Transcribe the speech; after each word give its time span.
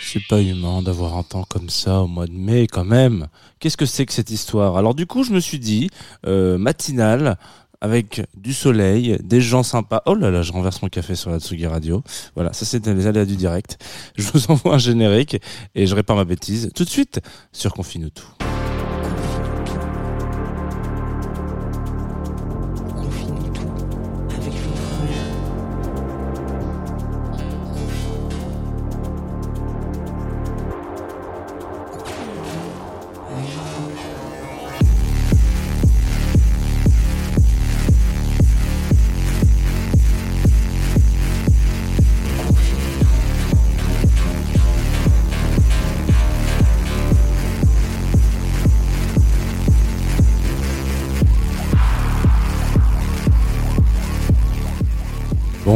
C'est 0.00 0.26
pas 0.26 0.40
humain 0.40 0.80
d'avoir 0.80 1.18
un 1.18 1.22
temps 1.22 1.44
comme 1.46 1.68
ça 1.68 2.00
au 2.00 2.06
mois 2.06 2.26
de 2.26 2.32
mai 2.32 2.66
quand 2.66 2.84
même. 2.84 3.26
Qu'est-ce 3.60 3.76
que 3.76 3.84
c'est 3.84 4.06
que 4.06 4.14
cette 4.14 4.30
histoire? 4.30 4.78
Alors 4.78 4.94
du 4.94 5.06
coup, 5.06 5.24
je 5.24 5.32
me 5.32 5.40
suis 5.40 5.58
dit, 5.58 5.90
euh, 6.26 6.56
matinale, 6.56 7.36
avec 7.82 8.22
du 8.34 8.54
soleil, 8.54 9.18
des 9.22 9.42
gens 9.42 9.62
sympas. 9.62 10.02
Oh 10.06 10.14
là 10.14 10.30
là, 10.30 10.40
je 10.40 10.52
renverse 10.52 10.80
mon 10.80 10.88
café 10.88 11.14
sur 11.14 11.30
la 11.30 11.38
Tsugi 11.38 11.66
Radio. 11.66 12.02
Voilà, 12.34 12.54
ça 12.54 12.64
c'était 12.64 12.94
les 12.94 13.06
aléas 13.06 13.26
du 13.26 13.36
direct. 13.36 13.76
Je 14.16 14.26
vous 14.32 14.46
envoie 14.50 14.74
un 14.74 14.78
générique 14.78 15.36
et 15.74 15.86
je 15.86 15.94
répare 15.94 16.16
ma 16.16 16.24
bêtise 16.24 16.70
tout 16.74 16.84
de 16.84 16.90
suite 16.90 17.20
sur 17.52 17.74
Confine 17.74 18.10
tout. 18.10 18.51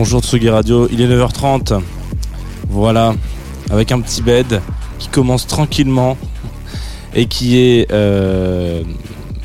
Bonjour 0.07 0.23
Tsugi 0.23 0.49
Radio, 0.49 0.87
il 0.93 1.01
est 1.01 1.09
9h30. 1.09 1.81
Voilà, 2.69 3.17
avec 3.71 3.91
un 3.91 4.01
petit 4.01 4.23
bed 4.23 4.63
qui 5.01 5.09
commence 5.09 5.49
tranquillement 5.49 6.17
et 7.13 7.27
qui 7.27 7.59
est 7.59 7.91
euh, 7.91 8.85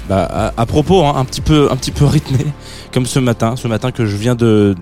bah, 0.08 0.54
à, 0.56 0.66
propos 0.68 1.04
hein, 1.04 1.14
un 1.16 1.26
petit 1.26 1.42
peu 1.42 1.68
un 1.72 1.76
petit 1.76 1.90
peu 1.90 2.06
rythmé 2.06 2.46
comme 2.94 3.08
ce 3.08 3.18
matin, 3.18 3.56
ce 3.56 3.68
matin 3.68 3.90
que 3.92 4.06
je 4.06 4.16
viens 4.16 4.36
de 4.36 4.76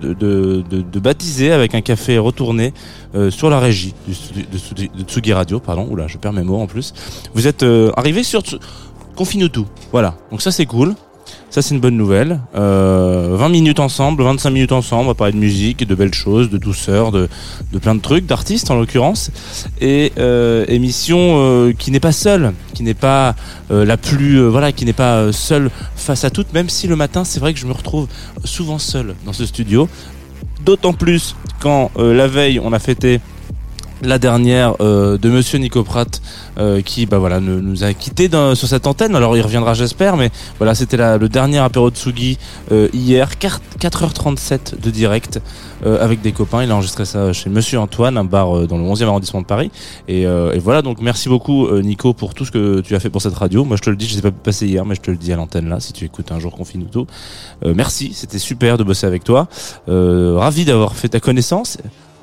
baptiser 0.96 1.50
avec 1.50 1.74
un 1.74 1.80
café 1.80 2.18
retourné 2.18 2.74
euh, 3.14 3.30
sur 3.30 3.48
la 3.48 3.58
régie 3.58 3.94
de, 4.06 5.02
Tsugi 5.04 5.32
Radio, 5.32 5.60
pardon. 5.60 5.88
Oula, 5.90 6.08
je 6.08 6.18
perds 6.18 6.34
mes 6.34 6.42
mots 6.42 6.60
en 6.60 6.66
plus. 6.66 6.92
Vous 7.32 7.46
êtes 7.46 7.62
euh, 7.62 7.90
arrivé 7.96 8.22
sur 8.22 8.42
Confine 9.16 9.48
tout. 9.48 9.66
Voilà, 9.92 10.14
donc 10.30 10.42
ça 10.42 10.52
c'est 10.52 10.66
cool. 10.66 10.94
Ça, 11.50 11.62
c'est 11.62 11.74
une 11.74 11.80
bonne 11.80 11.96
nouvelle. 11.96 12.38
Euh, 12.54 13.34
20 13.36 13.48
minutes 13.48 13.80
ensemble, 13.80 14.22
25 14.22 14.50
minutes 14.50 14.70
ensemble, 14.70 15.06
on 15.06 15.08
va 15.08 15.14
parler 15.14 15.32
de 15.32 15.38
musique, 15.38 15.84
de 15.84 15.94
belles 15.96 16.14
choses, 16.14 16.48
de 16.48 16.58
douceur, 16.58 17.10
de, 17.10 17.28
de 17.72 17.78
plein 17.80 17.96
de 17.96 18.00
trucs, 18.00 18.24
d'artistes 18.24 18.70
en 18.70 18.76
l'occurrence. 18.76 19.32
Et 19.80 20.12
euh, 20.18 20.64
émission 20.68 21.18
euh, 21.18 21.72
qui 21.72 21.90
n'est 21.90 21.98
pas 21.98 22.12
seule, 22.12 22.52
qui 22.72 22.84
n'est 22.84 22.94
pas 22.94 23.34
euh, 23.72 23.84
la 23.84 23.96
plus, 23.96 24.40
voilà, 24.46 24.70
qui 24.70 24.84
n'est 24.84 24.92
pas 24.92 25.32
seule 25.32 25.72
face 25.96 26.22
à 26.22 26.30
toutes, 26.30 26.52
même 26.54 26.68
si 26.68 26.86
le 26.86 26.94
matin, 26.94 27.24
c'est 27.24 27.40
vrai 27.40 27.52
que 27.52 27.58
je 27.58 27.66
me 27.66 27.72
retrouve 27.72 28.06
souvent 28.44 28.78
seul 28.78 29.16
dans 29.26 29.32
ce 29.32 29.44
studio. 29.44 29.88
D'autant 30.64 30.92
plus 30.92 31.34
quand 31.58 31.90
la 31.96 32.28
veille, 32.28 32.60
on 32.62 32.72
a 32.72 32.78
fêté 32.78 33.20
la 34.02 34.18
dernière 34.18 34.74
euh, 34.80 35.18
de 35.18 35.28
Monsieur 35.28 35.58
Nico 35.58 35.82
Pratt 35.84 36.20
euh, 36.58 36.80
qui 36.80 37.06
bah 37.06 37.18
voilà 37.18 37.40
ne- 37.40 37.60
nous 37.60 37.84
a 37.84 37.92
quitté 37.92 38.28
sur 38.54 38.68
cette 38.68 38.86
antenne. 38.86 39.14
Alors 39.14 39.36
il 39.36 39.42
reviendra 39.42 39.74
j'espère 39.74 40.16
mais 40.16 40.30
voilà 40.58 40.74
c'était 40.74 40.96
le 40.96 41.28
dernier 41.28 41.58
apéro 41.58 41.90
de 41.90 41.96
Tsugi 41.96 42.38
euh, 42.72 42.88
hier 42.92 43.38
4, 43.38 43.60
4h37 43.78 44.80
de 44.80 44.90
direct 44.90 45.40
euh, 45.84 46.02
avec 46.02 46.22
des 46.22 46.32
copains. 46.32 46.62
Il 46.62 46.70
a 46.70 46.74
enregistré 46.74 47.04
ça 47.04 47.32
chez 47.32 47.50
Monsieur 47.50 47.78
Antoine 47.78 48.16
un 48.16 48.24
bar 48.24 48.66
dans 48.66 48.78
le 48.78 48.84
11e 48.84 49.04
arrondissement 49.04 49.40
de 49.42 49.46
Paris. 49.46 49.70
Et, 50.08 50.26
voilà 50.58 50.82
donc 50.82 51.00
merci 51.00 51.28
beaucoup 51.28 51.70
Nico 51.80 52.12
pour 52.12 52.34
tout 52.34 52.44
ce 52.44 52.50
que 52.50 52.80
tu 52.80 52.94
as 52.94 53.00
fait 53.00 53.10
pour 53.10 53.22
cette 53.22 53.34
radio. 53.34 53.64
Moi 53.64 53.76
je 53.76 53.82
te 53.82 53.90
le 53.90 53.96
dis 53.96 54.06
je 54.06 54.14
sais 54.14 54.22
pas 54.22 54.30
passé 54.30 54.66
hier 54.66 54.84
mais 54.84 54.94
je 54.94 55.00
te 55.00 55.10
le 55.10 55.16
dis 55.16 55.32
à 55.32 55.36
l'antenne 55.36 55.68
là 55.68 55.80
si 55.80 55.92
tu 55.92 56.04
écoutes 56.04 56.32
un 56.32 56.38
jour 56.38 56.52
Confine 56.56 56.86
tout 56.90 57.06
euh, 57.64 57.74
merci 57.76 58.12
c'était 58.14 58.38
super 58.38 58.78
de 58.78 58.84
bosser 58.84 59.06
avec 59.06 59.24
toi. 59.24 59.48
Ravi 59.86 60.64
d'avoir 60.64 60.94
fait 60.94 61.08
ta 61.08 61.20
connaissance 61.20 61.78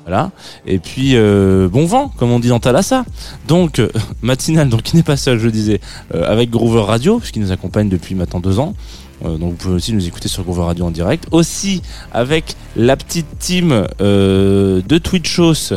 voilà. 0.08 0.30
Et 0.66 0.78
puis 0.78 1.16
euh, 1.16 1.68
bon 1.68 1.84
vent, 1.84 2.08
comme 2.16 2.30
on 2.30 2.38
dit 2.38 2.48
dans 2.48 2.60
Thalassa. 2.60 3.04
Donc 3.46 3.78
euh, 3.78 3.90
matinale, 4.22 4.70
donc 4.70 4.82
qui 4.82 4.96
n'est 4.96 5.02
pas 5.02 5.18
seul, 5.18 5.38
je 5.38 5.48
disais, 5.48 5.80
euh, 6.14 6.24
avec 6.26 6.48
Groover 6.48 6.80
Radio, 6.80 7.20
qui 7.20 7.40
nous 7.40 7.52
accompagne 7.52 7.90
depuis 7.90 8.14
maintenant 8.14 8.40
deux 8.40 8.58
ans. 8.58 8.74
Euh, 9.22 9.36
donc 9.36 9.50
vous 9.50 9.56
pouvez 9.56 9.74
aussi 9.74 9.92
nous 9.92 10.06
écouter 10.06 10.28
sur 10.28 10.44
Groover 10.44 10.62
Radio 10.62 10.86
en 10.86 10.90
direct. 10.90 11.26
Aussi 11.30 11.82
avec 12.10 12.54
la 12.74 12.96
petite 12.96 13.26
team 13.38 13.86
de 14.00 14.98
Twitchos, 14.98 15.74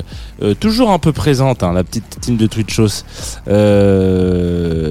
toujours 0.62 0.92
un 0.92 1.00
peu 1.00 1.12
présente, 1.12 1.62
hein, 1.64 1.74
la 1.74 1.84
petite 1.84 2.22
team 2.22 2.38
de 2.38 2.48
Twitchos. 2.48 3.04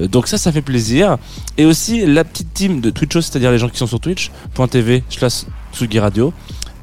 Donc 0.07 0.27
ça, 0.27 0.37
ça 0.37 0.51
fait 0.51 0.61
plaisir. 0.61 1.17
Et 1.57 1.65
aussi 1.65 2.05
la 2.05 2.23
petite 2.23 2.53
team 2.53 2.79
de 2.79 2.91
Twitchos, 2.91 3.21
c'est-à-dire 3.21 3.49
les 3.49 3.57
gens 3.57 3.69
qui 3.69 3.77
sont 3.77 3.87
sur 3.87 3.99
twitch.tv 3.99 5.03
slash 5.09 5.45
Tsugi 5.73 5.99
Radio 5.99 6.31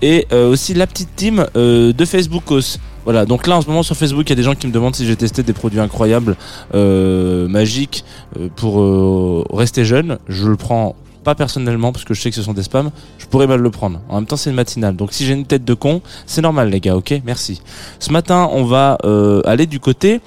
et 0.03 0.27
euh, 0.33 0.51
aussi 0.51 0.75
la 0.75 0.87
petite 0.87 1.15
team 1.17 1.47
euh, 1.57 1.93
de 1.93 2.05
Facebookos. 2.05 2.79
Voilà, 3.05 3.25
donc 3.25 3.47
là 3.47 3.57
en 3.57 3.63
ce 3.63 3.67
moment 3.69 3.83
sur 3.83 3.97
Facebook, 3.97 4.27
il 4.27 4.31
y 4.31 4.33
a 4.33 4.37
des 4.37 4.43
gens 4.43 4.55
qui 4.55 4.67
me 4.67 4.73
demandent 4.73 4.95
si 4.95 5.07
j'ai 5.07 5.17
testé 5.17 5.43
des 5.43 5.55
produits 5.55 5.81
incroyables, 5.81 6.37
euh, 6.75 7.49
magiques, 7.49 8.05
euh, 8.39 8.49
pour 8.55 8.81
euh, 8.81 9.45
rester 9.51 9.85
jeune. 9.85 10.19
Je 10.29 10.47
le 10.47 10.57
prends 10.57 10.95
pas 11.25 11.35
personnellement 11.35 11.93
parce 11.93 12.05
que 12.05 12.15
je 12.15 12.21
sais 12.21 12.31
que 12.31 12.37
ce 12.37 12.43
sont 12.43 12.53
des 12.53 12.63
spams. 12.63 12.91
Je 13.19 13.27
pourrais 13.27 13.47
mal 13.47 13.61
le 13.61 13.71
prendre. 13.71 14.01
En 14.09 14.17
même 14.17 14.27
temps, 14.27 14.37
c'est 14.37 14.51
une 14.51 14.57
matinale, 14.57 14.95
donc 14.95 15.13
si 15.13 15.25
j'ai 15.25 15.33
une 15.33 15.47
tête 15.47 15.65
de 15.65 15.75
con, 15.75 16.03
c'est 16.27 16.43
normal 16.43 16.69
les 16.69 16.81
gars. 16.81 16.97
Ok, 16.97 17.15
merci. 17.25 17.63
Ce 17.99 18.13
matin, 18.13 18.49
on 18.53 18.65
va 18.65 18.99
euh, 19.05 19.41
aller 19.45 19.67
du 19.67 19.81
côté 19.81 20.21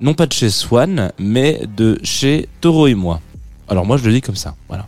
non 0.00 0.14
pas 0.14 0.26
de 0.26 0.32
chez 0.32 0.50
Swan, 0.50 1.10
mais 1.18 1.62
de 1.76 1.98
chez 2.02 2.48
Toro 2.60 2.86
et 2.86 2.94
moi. 2.94 3.20
Alors 3.68 3.86
moi, 3.86 3.96
je 3.96 4.04
le 4.04 4.12
dis 4.12 4.20
comme 4.20 4.36
ça. 4.36 4.54
Voilà 4.68 4.86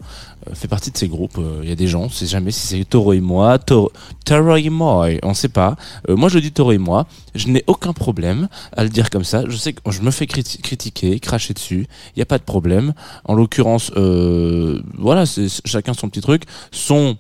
fait 0.54 0.68
partie 0.68 0.90
de 0.90 0.96
ces 0.96 1.08
groupes. 1.08 1.38
Euh, 1.38 1.60
Il 1.62 1.68
y 1.68 1.72
a 1.72 1.74
des 1.76 1.86
gens, 1.88 2.02
on 2.02 2.08
sait 2.08 2.26
jamais 2.26 2.50
si 2.50 2.66
c'est 2.66 2.84
Toro 2.84 3.12
et 3.12 3.20
moi, 3.20 3.58
Toro, 3.58 3.90
Toro 4.24 4.56
et 4.56 4.70
moi, 4.70 5.08
on 5.22 5.34
sait 5.34 5.48
pas. 5.48 5.76
Euh, 6.08 6.16
moi, 6.16 6.28
je 6.28 6.38
dis 6.38 6.52
Toro 6.52 6.72
et 6.72 6.78
moi. 6.78 7.06
Je 7.34 7.48
n'ai 7.48 7.64
aucun 7.66 7.92
problème 7.92 8.48
à 8.76 8.84
le 8.84 8.90
dire 8.90 9.10
comme 9.10 9.24
ça. 9.24 9.44
Je 9.48 9.56
sais 9.56 9.72
que 9.72 9.80
je 9.90 10.00
me 10.02 10.10
fais 10.10 10.26
criti- 10.26 10.60
critiquer, 10.60 11.18
cracher 11.20 11.54
dessus. 11.54 11.86
Il 12.14 12.18
n'y 12.18 12.22
a 12.22 12.26
pas 12.26 12.38
de 12.38 12.44
problème. 12.44 12.94
En 13.24 13.34
l'occurrence, 13.34 13.90
euh, 13.96 14.82
voilà, 14.94 15.24
chacun 15.64 15.94
son 15.94 16.08
petit 16.08 16.20
truc. 16.20 16.44
Son 16.70 17.16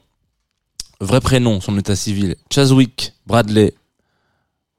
vrai 1.00 1.20
prénom, 1.20 1.60
son 1.60 1.76
état 1.78 1.94
civil, 1.96 2.36
Chaswick 2.50 3.12
Bradley 3.26 3.74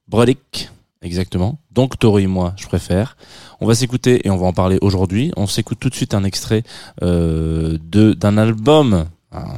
Brodick, 0.08 0.70
exactement. 1.02 1.60
Donc 1.72 2.00
Toro 2.00 2.18
et 2.20 2.28
moi, 2.28 2.54
je 2.58 2.66
préfère. 2.66 3.18
On 3.60 3.66
va 3.66 3.76
s'écouter 3.76 4.26
et 4.26 4.30
on 4.30 4.38
va 4.38 4.48
en 4.48 4.54
parler 4.54 4.78
aujourd'hui. 4.82 5.32
On 5.36 5.48
s'écoute 5.48 5.80
tout 5.80 5.90
de 5.90 5.96
suite 5.96 6.14
un 6.14 6.24
extrait 6.24 6.64
euh, 7.02 7.78
d'un 7.80 8.38
album. 8.38 9.08
Ah, 9.32 9.58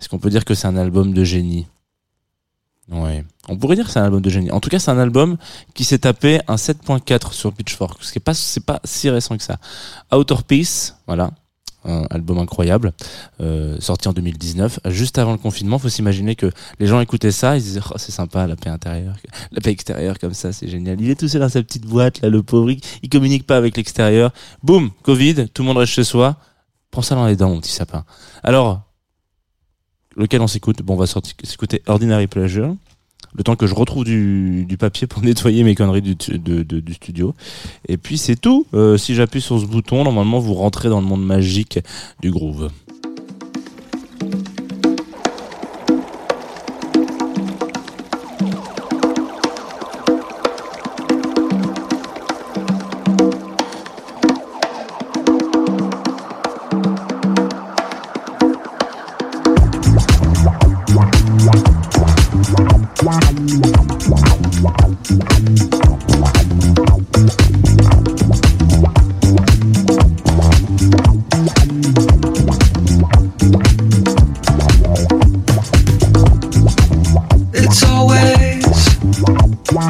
Est-ce 0.00 0.08
qu'on 0.08 0.18
peut 0.18 0.30
dire 0.30 0.44
que 0.44 0.54
c'est 0.54 0.66
un 0.66 0.76
album 0.76 1.12
de 1.12 1.24
génie? 1.24 1.66
Ouais. 2.90 3.24
On 3.48 3.56
pourrait 3.56 3.74
dire 3.74 3.86
que 3.86 3.90
c'est 3.90 3.98
un 3.98 4.04
album 4.04 4.20
de 4.20 4.30
génie. 4.30 4.50
En 4.52 4.60
tout 4.60 4.68
cas, 4.68 4.78
c'est 4.78 4.90
un 4.92 4.98
album 4.98 5.36
qui 5.74 5.84
s'est 5.84 5.98
tapé 5.98 6.40
un 6.46 6.54
7.4 6.54 7.32
sur 7.32 7.52
Pitchfork, 7.52 8.02
ce 8.02 8.12
qui 8.12 8.20
pas 8.20 8.34
c'est 8.34 8.64
pas 8.64 8.80
si 8.84 9.10
récent 9.10 9.36
que 9.36 9.42
ça. 9.42 9.58
Outer 10.12 10.36
Peace, 10.46 10.94
voilà. 11.06 11.32
Un 11.86 12.04
album 12.10 12.38
incroyable, 12.38 12.92
euh, 13.40 13.76
sorti 13.80 14.08
en 14.08 14.12
2019, 14.12 14.80
juste 14.86 15.18
avant 15.18 15.32
le 15.32 15.38
confinement. 15.38 15.78
Faut 15.78 15.88
s'imaginer 15.88 16.36
que 16.36 16.50
les 16.78 16.86
gens 16.86 17.00
écoutaient 17.00 17.32
ça, 17.32 17.56
ils 17.56 17.62
disaient 17.62 17.80
oh, 17.90 17.94
c'est 17.96 18.12
sympa 18.12 18.46
la 18.46 18.56
paix 18.56 18.70
intérieure, 18.70 19.16
la 19.52 19.60
paix 19.60 19.70
extérieure 19.70 20.18
comme 20.18 20.34
ça, 20.34 20.52
c'est 20.52 20.68
génial. 20.68 21.00
Il 21.00 21.10
est 21.10 21.18
tout 21.18 21.28
seul 21.28 21.40
dans 21.40 21.48
sa 21.48 21.62
petite 21.62 21.86
boîte 21.86 22.20
là, 22.20 22.28
le 22.28 22.42
pauvre, 22.42 22.70
il, 22.70 23.08
communique 23.08 23.46
pas 23.46 23.56
avec 23.56 23.76
l'extérieur. 23.76 24.32
Boum, 24.62 24.90
Covid, 25.02 25.48
tout 25.48 25.62
le 25.62 25.68
monde 25.68 25.78
reste 25.78 25.92
chez 25.92 26.04
soi. 26.04 26.36
Prends 26.90 27.02
ça 27.02 27.14
dans 27.14 27.26
les 27.26 27.36
dents, 27.36 27.50
mon 27.50 27.60
petit 27.60 27.72
sapin. 27.72 28.04
Alors, 28.42 28.82
lequel 30.16 30.40
on 30.40 30.46
s'écoute? 30.46 30.82
Bon, 30.82 30.94
on 30.94 30.96
va 30.96 31.06
s'écouter 31.06 31.82
Ordinary 31.86 32.26
Pleasure. 32.26 32.74
Le 33.34 33.42
temps 33.42 33.56
que 33.56 33.66
je 33.66 33.74
retrouve 33.74 34.04
du, 34.04 34.64
du 34.66 34.76
papier 34.76 35.06
pour 35.06 35.22
nettoyer 35.24 35.62
mes 35.62 35.74
conneries 35.74 36.02
du, 36.02 36.14
studio. 36.94 37.34
Et 37.88 37.96
puis 37.96 38.18
c'est 38.18 38.36
tout. 38.36 38.66
Euh, 38.74 38.96
si 38.96 39.14
j'appuie 39.14 39.40
sur 39.40 39.60
ce 39.60 39.66
bouton, 39.66 40.04
normalement 40.04 40.38
vous 40.38 40.54
rentrez 40.54 40.88
dans 40.88 41.00
le 41.00 41.06
monde 41.06 41.24
magique 41.24 41.78
du 42.20 42.30
groove. 42.30 42.70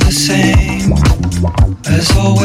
The 0.07 0.13
same 0.13 0.93
as 1.89 2.17
always. 2.17 2.36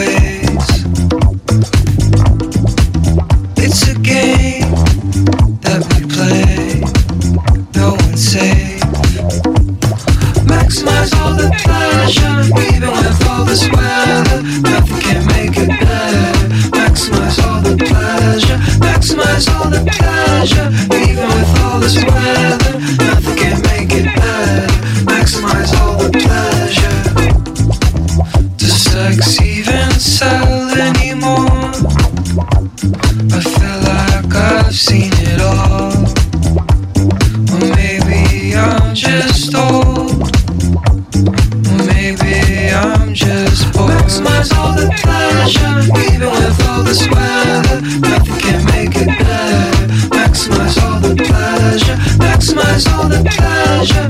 Nothing 47.81 48.37
can 48.37 48.65
make 48.65 48.95
it 48.95 49.07
better. 49.07 49.87
Maximize 50.13 50.77
all 50.83 50.99
the 50.99 51.15
pleasure, 51.15 51.97
maximize 52.21 52.85
all 52.93 53.07
the 53.09 53.23
pleasure, 53.25 54.07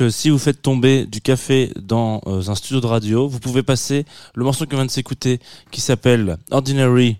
que 0.00 0.08
si 0.08 0.30
vous 0.30 0.38
faites 0.38 0.62
tomber 0.62 1.04
du 1.04 1.20
café 1.20 1.74
dans 1.78 2.22
euh, 2.26 2.48
un 2.48 2.54
studio 2.54 2.80
de 2.80 2.86
radio, 2.86 3.28
vous 3.28 3.38
pouvez 3.38 3.62
passer 3.62 4.06
le 4.34 4.44
morceau 4.44 4.64
qu'on 4.64 4.76
vient 4.76 4.86
de 4.86 4.90
s'écouter 4.90 5.40
qui 5.70 5.82
s'appelle 5.82 6.38
Ordinary 6.50 7.18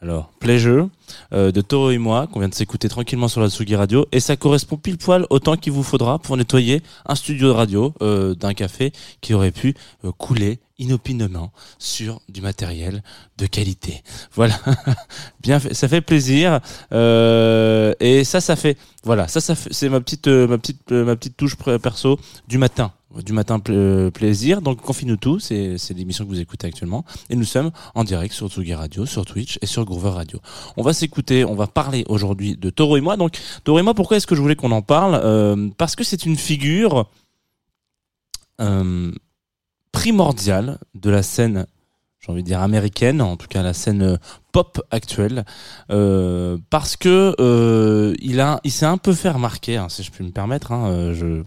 alors, 0.00 0.30
Pleasure 0.38 0.88
euh, 1.32 1.50
de 1.50 1.60
Toro 1.62 1.90
et 1.90 1.98
moi, 1.98 2.28
qu'on 2.28 2.38
vient 2.38 2.48
de 2.48 2.54
s'écouter 2.54 2.88
tranquillement 2.88 3.26
sur 3.26 3.40
la 3.40 3.48
Tsugi 3.48 3.74
Radio, 3.74 4.06
et 4.12 4.20
ça 4.20 4.36
correspond 4.36 4.76
pile 4.76 4.98
poil 4.98 5.26
au 5.30 5.40
temps 5.40 5.56
qu'il 5.56 5.72
vous 5.72 5.82
faudra 5.82 6.20
pour 6.20 6.36
nettoyer 6.36 6.80
un 7.06 7.16
studio 7.16 7.48
de 7.48 7.52
radio 7.52 7.92
euh, 8.02 8.36
d'un 8.36 8.54
café 8.54 8.92
qui 9.20 9.34
aurait 9.34 9.50
pu 9.50 9.74
couler 10.16 10.60
inopinément 10.78 11.52
sur 11.78 12.20
du 12.28 12.40
matériel 12.40 13.02
de 13.38 13.46
qualité. 13.46 14.02
Voilà, 14.34 14.58
bien 15.40 15.60
fait, 15.60 15.74
ça 15.74 15.88
fait 15.88 16.00
plaisir, 16.00 16.60
euh, 16.92 17.94
et 18.00 18.24
ça, 18.24 18.40
ça 18.40 18.56
fait, 18.56 18.76
voilà, 19.04 19.28
ça, 19.28 19.40
ça 19.40 19.54
c'est 19.54 19.88
ma 19.88 20.00
petite, 20.00 20.28
euh, 20.28 20.46
ma 20.46 20.58
petite, 20.58 20.92
euh, 20.92 21.04
ma 21.04 21.16
petite 21.16 21.36
touche 21.36 21.56
perso 21.56 22.18
du 22.48 22.58
matin. 22.58 22.92
Du 23.24 23.32
matin 23.32 23.60
euh, 23.68 24.10
plaisir, 24.10 24.60
donc 24.60 24.80
confine-nous 24.80 25.16
tout, 25.16 25.38
c'est 25.38 25.78
c'est 25.78 25.94
l'émission 25.94 26.24
que 26.24 26.30
vous 26.30 26.40
écoutez 26.40 26.66
actuellement, 26.66 27.04
et 27.30 27.36
nous 27.36 27.44
sommes 27.44 27.70
en 27.94 28.02
direct 28.02 28.34
sur 28.34 28.48
Tsugi 28.48 28.74
Radio, 28.74 29.06
sur 29.06 29.24
Twitch 29.24 29.56
et 29.62 29.66
sur 29.66 29.84
Groover 29.84 30.10
Radio. 30.10 30.40
On 30.76 30.82
va 30.82 30.92
s'écouter, 30.92 31.44
on 31.44 31.54
va 31.54 31.68
parler 31.68 32.04
aujourd'hui 32.08 32.56
de 32.56 32.70
Toro 32.70 32.96
et 32.96 33.00
moi. 33.00 33.16
Donc 33.16 33.38
Toro 33.62 33.78
et 33.78 33.82
moi, 33.82 33.94
pourquoi 33.94 34.16
est-ce 34.16 34.26
que 34.26 34.34
je 34.34 34.40
voulais 34.40 34.56
qu'on 34.56 34.72
en 34.72 34.82
parle? 34.82 35.20
Euh, 35.22 35.68
Parce 35.78 35.94
que 35.94 36.02
c'est 36.02 36.26
une 36.26 36.36
figure 36.36 37.08
euh, 38.60 39.12
primordiale 39.94 40.78
de 40.96 41.08
la 41.08 41.22
scène, 41.22 41.66
j'ai 42.18 42.32
envie 42.32 42.42
de 42.42 42.48
dire 42.48 42.60
américaine, 42.60 43.22
en 43.22 43.36
tout 43.36 43.46
cas 43.46 43.62
la 43.62 43.72
scène 43.72 44.02
euh, 44.02 44.16
pop 44.50 44.82
actuelle, 44.90 45.44
euh, 45.92 46.58
parce 46.68 46.96
que 46.96 47.36
euh, 47.38 48.12
il 48.20 48.40
a, 48.40 48.60
il 48.64 48.72
s'est 48.72 48.86
un 48.86 48.98
peu 48.98 49.12
fait 49.12 49.30
remarquer, 49.30 49.76
hein, 49.76 49.88
si 49.88 50.02
je 50.02 50.10
puis 50.10 50.24
me 50.24 50.32
permettre. 50.32 50.72
Hein, 50.72 50.88
euh, 50.88 51.14
je, 51.14 51.42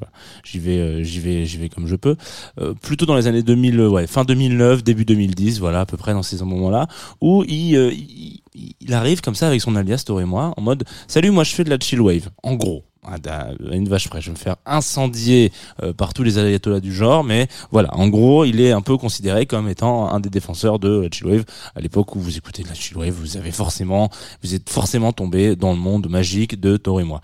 j'y 0.46 0.60
vais, 0.60 0.80
euh, 0.80 1.04
j'y 1.04 1.20
vais, 1.20 1.46
j'y 1.46 1.58
vais 1.58 1.68
comme 1.68 1.88
je 1.88 1.98
peux. 1.98 2.16
Euh, 2.62 2.74
plutôt 2.74 3.06
dans 3.06 3.18
les 3.18 3.28
années 3.28 3.44
2000, 3.44 3.82
euh, 3.82 3.90
ouais, 3.90 4.08
fin 4.08 4.24
2009, 4.24 4.82
début 4.82 5.04
2010, 5.04 5.60
voilà, 5.60 5.82
à 5.82 5.86
peu 5.86 5.98
près 5.98 6.14
dans 6.14 6.24
ces 6.24 6.42
moments-là, 6.42 6.88
où 7.20 7.44
il, 7.50 7.76
il, 7.76 8.42
il 8.80 8.94
arrive 8.94 9.20
comme 9.20 9.36
ça 9.36 9.48
avec 9.48 9.60
son 9.60 9.76
alias 9.76 10.04
Toro 10.06 10.22
et 10.22 10.26
moi, 10.26 10.54
en 10.56 10.62
mode, 10.62 10.86
salut, 11.10 11.32
moi 11.32 11.44
je 11.44 11.54
fais 11.54 11.66
de 11.66 11.70
la 11.70 11.78
chill 11.78 12.00
wave, 12.00 12.30
en 12.44 12.56
gros. 12.56 12.86
À 13.08 13.50
une 13.72 13.88
vache 13.88 14.10
près. 14.10 14.22
Je 14.22 14.28
vais 14.28 14.34
me 14.34 14.38
faire 14.38 14.58
incendier 14.66 15.52
euh, 15.84 15.94
par 15.94 16.14
tous 16.14 16.24
les 16.24 16.38
ayatollahs 16.40 16.80
du 16.80 16.94
genre, 16.94 17.24
mais 17.24 17.48
voilà, 17.72 17.94
en 17.96 18.08
gros, 18.08 18.46
il 18.46 18.62
est 18.62 18.72
un 18.72 18.82
peu 18.82 18.98
considéré 18.98 19.46
comme 19.46 19.70
étant 19.70 20.10
un 20.10 20.20
des 20.20 20.30
défenseurs 20.30 20.80
de 20.80 21.08
chillwave. 21.12 21.46
À 21.76 21.82
l'époque 21.82 22.16
où 22.16 22.20
vous 22.20 22.38
écoutez 22.38 22.64
de 22.64 22.68
la 22.68 22.74
chillwave, 22.74 23.14
vous 23.14 23.38
avez 23.38 23.52
forcément, 23.52 24.10
vous 24.44 24.54
êtes 24.54 24.70
forcément 24.70 25.14
tombé 25.14 25.56
dans 25.56 25.72
le 25.72 25.80
monde 25.80 26.10
magique 26.10 26.60
de 26.60 26.78
Toro 26.78 27.00
et 27.00 27.04
moi 27.04 27.22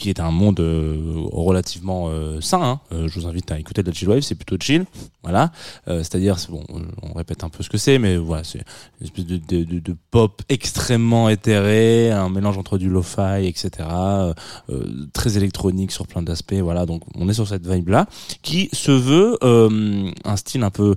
qui 0.00 0.08
est 0.08 0.18
un 0.18 0.30
monde 0.30 0.60
euh, 0.60 0.96
relativement 1.30 2.08
euh, 2.08 2.40
sain. 2.40 2.62
Hein. 2.62 2.80
Euh, 2.92 3.06
je 3.06 3.20
vous 3.20 3.26
invite 3.26 3.52
à 3.52 3.58
écouter 3.58 3.82
de 3.82 3.88
la 3.88 3.92
chill 3.92 4.08
wave, 4.08 4.22
c'est 4.22 4.34
plutôt 4.34 4.56
chill, 4.58 4.86
voilà. 5.22 5.52
Euh, 5.88 5.98
C'est-à-dire, 5.98 6.38
c'est 6.38 6.50
bon, 6.50 6.64
euh, 6.70 6.80
on 7.02 7.12
répète 7.12 7.44
un 7.44 7.50
peu 7.50 7.62
ce 7.62 7.68
que 7.68 7.76
c'est, 7.76 7.98
mais 7.98 8.16
voilà, 8.16 8.42
c'est 8.42 8.64
une 9.00 9.06
espèce 9.06 9.26
de, 9.26 9.36
de, 9.36 9.64
de, 9.64 9.78
de 9.78 9.96
pop 10.10 10.40
extrêmement 10.48 11.28
éthéré, 11.28 12.10
un 12.10 12.30
mélange 12.30 12.56
entre 12.56 12.78
du 12.78 12.88
lo-fi, 12.88 13.44
etc. 13.44 13.70
euh, 13.90 14.32
très 15.12 15.36
électronique 15.36 15.92
sur 15.92 16.06
plein 16.06 16.22
d'aspects, 16.22 16.54
voilà. 16.54 16.86
Donc, 16.86 17.02
on 17.14 17.28
est 17.28 17.34
sur 17.34 17.46
cette 17.46 17.66
vibe 17.66 17.90
là, 17.90 18.06
qui 18.42 18.70
se 18.72 18.90
veut 18.90 19.38
un 19.42 20.36
style 20.36 20.62
un 20.62 20.70
peu 20.70 20.96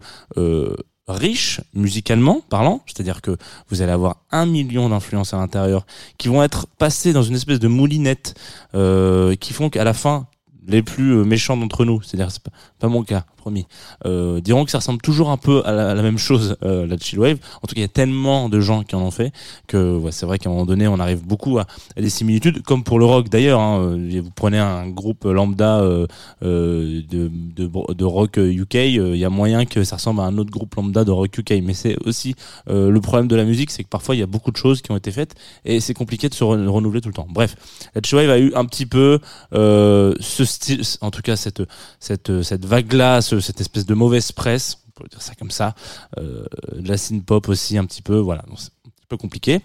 riche 1.08 1.62
musicalement 1.74 2.42
parlant, 2.50 2.82
c'est-à-dire 2.86 3.22
que 3.22 3.36
vous 3.70 3.82
allez 3.82 3.92
avoir 3.92 4.18
un 4.32 4.46
million 4.46 4.90
d'influences 4.90 5.34
à 5.34 5.38
l'intérieur 5.38 5.86
qui 6.18 6.28
vont 6.30 6.44
être 6.44 6.68
passées 6.78 7.14
dans 7.14 7.24
une 7.24 7.36
espèce 7.36 7.60
de 7.60 7.68
moulinette 7.68 8.36
euh, 8.74 9.36
qui 9.36 9.54
font 9.54 9.70
qu'à 9.70 9.84
la 9.84 9.94
fin 9.94 10.28
les 10.66 10.82
plus 10.82 11.12
euh, 11.12 11.24
méchants 11.26 11.58
d'entre 11.58 11.84
nous, 11.84 12.02
c'est-à-dire 12.02 12.32
c'est 12.32 12.44
pas, 12.44 12.52
pas 12.80 12.88
mon 12.88 13.04
cas, 13.04 13.26
promis, 13.44 13.66
euh, 14.06 14.40
diront 14.40 14.64
que 14.66 14.72
ça 14.72 14.78
ressemble 14.78 15.02
toujours 15.02 15.30
un 15.30 15.38
peu 15.38 15.62
à 15.66 15.72
la, 15.74 16.02
même 16.02 16.18
chose, 16.18 16.56
euh, 16.64 16.88
la 16.88 16.98
chill 16.98 17.20
wave. 17.20 17.38
En 17.62 17.68
tout 17.68 17.76
cas, 17.76 17.82
il 17.84 17.88
y 17.90 17.92
a 17.94 17.96
tellement 18.02 18.48
de 18.48 18.60
gens 18.62 18.84
qui 18.88 18.96
en 18.96 19.02
ont 19.02 19.12
fait 19.12 19.32
que 19.68 20.00
c'est 20.12 20.26
vrai 20.26 20.40
qu'à 20.40 20.50
un 20.50 20.54
moment 20.54 20.66
donné, 20.66 20.88
on 20.88 20.98
arrive 21.00 21.24
beaucoup 21.26 21.60
à, 21.60 21.66
des 21.98 22.10
similitudes, 22.10 22.62
comme 22.64 22.84
pour 22.84 23.00
le 23.00 23.06
rock 23.06 23.28
d'ailleurs. 23.30 23.60
Hein, 23.60 23.74
Euh, 23.84 24.22
vous 24.24 24.32
prenez 24.44 24.60
un 24.60 24.88
groupe 24.88 25.26
lambda 25.26 25.80
euh, 25.82 26.08
euh, 26.44 27.02
de, 27.12 28.06
rock 28.06 28.38
UK, 28.38 28.76
il 28.76 29.16
y 29.18 29.26
a 29.26 29.30
moyen 29.30 29.66
que 29.66 29.84
ça 29.84 29.96
ressemble 29.98 30.22
à 30.22 30.24
un 30.24 30.38
autre 30.38 30.52
groupe 30.52 30.74
lambda 30.76 31.04
de 31.04 31.12
rock 31.12 31.38
UK. 31.38 31.52
Mais 31.64 31.74
c'est 31.74 31.98
aussi 32.06 32.36
le 32.68 33.00
problème 33.00 33.28
de 33.28 33.36
la 33.36 33.44
musique, 33.44 33.72
c'est 33.72 33.84
que 33.84 33.90
parfois 33.98 34.16
il 34.16 34.20
y 34.20 34.24
a 34.24 34.32
beaucoup 34.36 34.52
de 34.52 34.58
choses 34.58 34.82
qui 34.82 34.92
ont 34.92 34.98
été 34.98 35.12
faites 35.12 35.34
et 35.66 35.80
c'est 35.82 35.94
compliqué 35.94 36.30
de 36.30 36.34
se 36.34 36.44
re- 36.46 36.68
renouveler 36.68 37.02
tout 37.02 37.10
le 37.10 37.14
temps. 37.20 37.28
Bref, 37.30 37.56
la 37.96 38.02
chill 38.06 38.18
wave 38.20 38.30
a 38.30 38.40
eu 38.40 38.50
un 38.56 38.66
petit 38.66 38.86
peu 38.86 39.20
ce 39.52 40.46
style, 40.46 40.82
en 41.02 41.12
tout 41.12 41.22
cas 41.22 41.36
cette 41.36 41.64
cette 42.00 42.32
cette 42.44 42.66
vague-là, 42.66 43.22
ce- 43.22 43.33
cette 43.40 43.62
espèce 43.62 43.86
de 43.86 43.94
mauvaise 43.94 44.32
presse, 44.32 44.78
on 44.88 45.02
peut 45.02 45.08
dire 45.10 45.22
ça 45.22 45.36
comme 45.36 45.52
ça, 45.52 45.76
euh, 46.18 46.46
de 46.76 46.88
la 46.88 46.98
synth 46.98 47.26
pop 47.26 47.48
aussi 47.50 47.78
un 47.78 47.86
petit 47.86 48.02
peu, 48.02 48.18
voilà, 48.18 48.44
c'est 48.58 48.70
un 48.86 48.90
petit 48.90 49.08
peu 49.08 49.18
compliqué. 49.18 49.62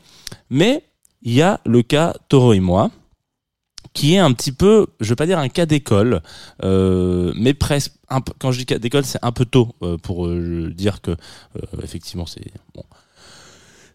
Mais 0.51 0.85
il 1.23 1.33
y 1.33 1.43
a 1.43 1.61
le 1.67 1.83
cas 1.83 2.15
Toro 2.29 2.53
et 2.53 2.61
moi, 2.61 2.91
qui 3.93 4.15
est 4.15 4.19
un 4.19 4.33
petit 4.33 4.53
peu, 4.53 4.87
je 5.01 5.09
vais 5.09 5.17
pas 5.17 5.27
dire 5.27 5.39
un 5.39 5.49
cas 5.49 5.67
d'école, 5.67 6.23
euh, 6.63 7.33
mais 7.37 7.55
presque. 7.55 7.93
Quand 8.39 8.53
je 8.53 8.59
dis 8.59 8.67
cas 8.67 8.79
d'école, 8.79 9.05
c'est 9.05 9.19
un 9.23 9.33
peu 9.33 9.45
tôt 9.45 9.75
euh, 9.83 9.99
pour 9.99 10.29
dire 10.29 11.01
que 11.03 11.17
effectivement 11.83 12.27
c'est. 12.27 12.53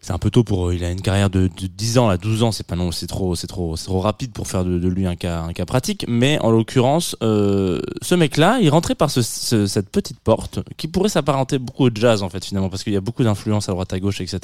C'est 0.04 0.12
un 0.12 0.18
peu 0.18 0.28
tôt 0.30 0.44
pour. 0.44 0.68
euh, 0.68 0.74
il 0.74 0.84
a 0.84 0.90
une 0.90 1.00
carrière 1.00 1.30
de, 1.30 1.48
de 1.48 1.66
10 1.66 1.96
ans, 1.96 2.08
là, 2.08 2.18
12 2.18 2.42
ans, 2.42 2.52
c'est 2.52 2.66
pas 2.66 2.76
non, 2.76 2.92
c'est 2.92 3.06
trop, 3.06 3.34
c'est 3.34 3.46
trop, 3.46 3.74
c'est 3.74 3.86
trop 3.86 4.00
rapide 4.00 4.32
pour 4.32 4.46
faire 4.46 4.62
de, 4.62 4.76
lui 4.86 5.06
un 5.06 5.16
cas, 5.16 5.40
un 5.40 5.54
cas 5.54 5.64
pratique. 5.64 6.04
Mais 6.08 6.38
en 6.40 6.50
l'occurrence, 6.50 7.16
euh, 7.22 7.80
ce 8.02 8.14
mec-là, 8.14 8.58
il 8.60 8.68
rentrait 8.68 8.94
par 8.96 9.10
ce, 9.10 9.22
ce- 9.22 9.66
cette 9.66 9.88
petite 9.88 10.20
porte 10.20 10.58
qui 10.76 10.88
pourrait 10.88 11.08
s'apparenter 11.08 11.58
beaucoup 11.58 11.86
au 11.86 11.90
jazz 11.94 12.22
en 12.22 12.28
fait 12.28 12.44
finalement, 12.44 12.68
parce 12.68 12.84
qu'il 12.84 12.92
y 12.92 12.96
a 12.96 13.00
beaucoup 13.00 13.24
d'influences 13.24 13.70
à 13.70 13.72
droite 13.72 13.94
à 13.94 13.98
gauche, 13.98 14.20
etc. 14.20 14.40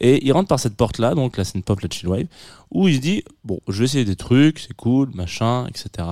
Et 0.00 0.26
il 0.26 0.32
rentre 0.32 0.48
par 0.48 0.58
cette 0.58 0.74
porte-là, 0.74 1.14
donc 1.14 1.36
la 1.36 1.44
scène 1.44 1.62
pop, 1.62 1.78
la 1.82 1.88
chill 1.88 2.08
wave, 2.08 2.26
où 2.72 2.88
il 2.88 2.96
se 2.96 3.00
dit 3.00 3.22
bon, 3.44 3.60
je 3.68 3.78
vais 3.78 3.84
essayer 3.84 4.04
des 4.04 4.16
trucs, 4.16 4.58
c'est 4.58 4.74
cool, 4.74 5.10
machin, 5.14 5.68
etc. 5.68 6.08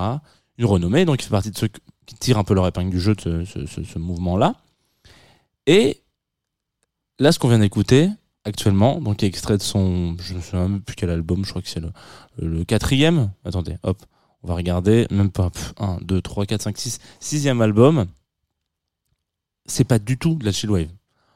Une 0.57 0.67
renommée, 0.67 1.05
donc 1.05 1.21
il 1.21 1.25
fait 1.25 1.31
partie 1.31 1.51
de 1.51 1.59
ceux 1.59 1.69
qui 2.07 2.15
tirent 2.15 2.39
un 2.39 2.45
peu 2.45 2.55
leur 2.55 2.69
épingle 2.69 2.91
du 2.91 3.01
jeu 3.01 3.17
de 3.17 3.45
ce, 3.45 3.67
ce 3.67 3.99
mouvement-là. 3.99 4.55
Et 5.67 6.01
là, 7.19 7.33
ce 7.33 7.41
qu'on 7.41 7.49
vient 7.49 7.59
d'écouter 7.59 8.09
actuellement, 8.49 9.01
donc 9.01 9.23
extrait 9.23 9.57
de 9.57 9.63
son, 9.63 10.17
je 10.19 10.35
ne 10.35 10.41
sais 10.41 10.57
même 10.57 10.81
plus 10.81 10.97
quel 10.97 11.11
album, 11.11 11.45
je 11.45 11.51
crois 11.51 11.63
que 11.63 11.69
c'est 11.69 11.81
le, 11.81 11.93
le 12.39 12.65
quatrième. 12.65 13.31
Attendez, 13.45 13.77
hop, 13.83 14.05
on 14.43 14.49
va 14.49 14.55
regarder, 14.55 15.07
même 15.11 15.31
pas, 15.31 15.51
1, 15.79 15.99
2, 16.03 16.21
3, 16.21 16.47
4, 16.47 16.63
5, 16.63 16.79
6, 16.79 16.99
sixième 17.21 17.61
album. 17.61 18.07
C'est 19.67 19.85
pas 19.85 19.99
du 19.99 20.19
tout 20.19 20.35
de 20.35 20.45
la 20.45 20.53
chill 20.53 20.71
wave. 20.71 20.89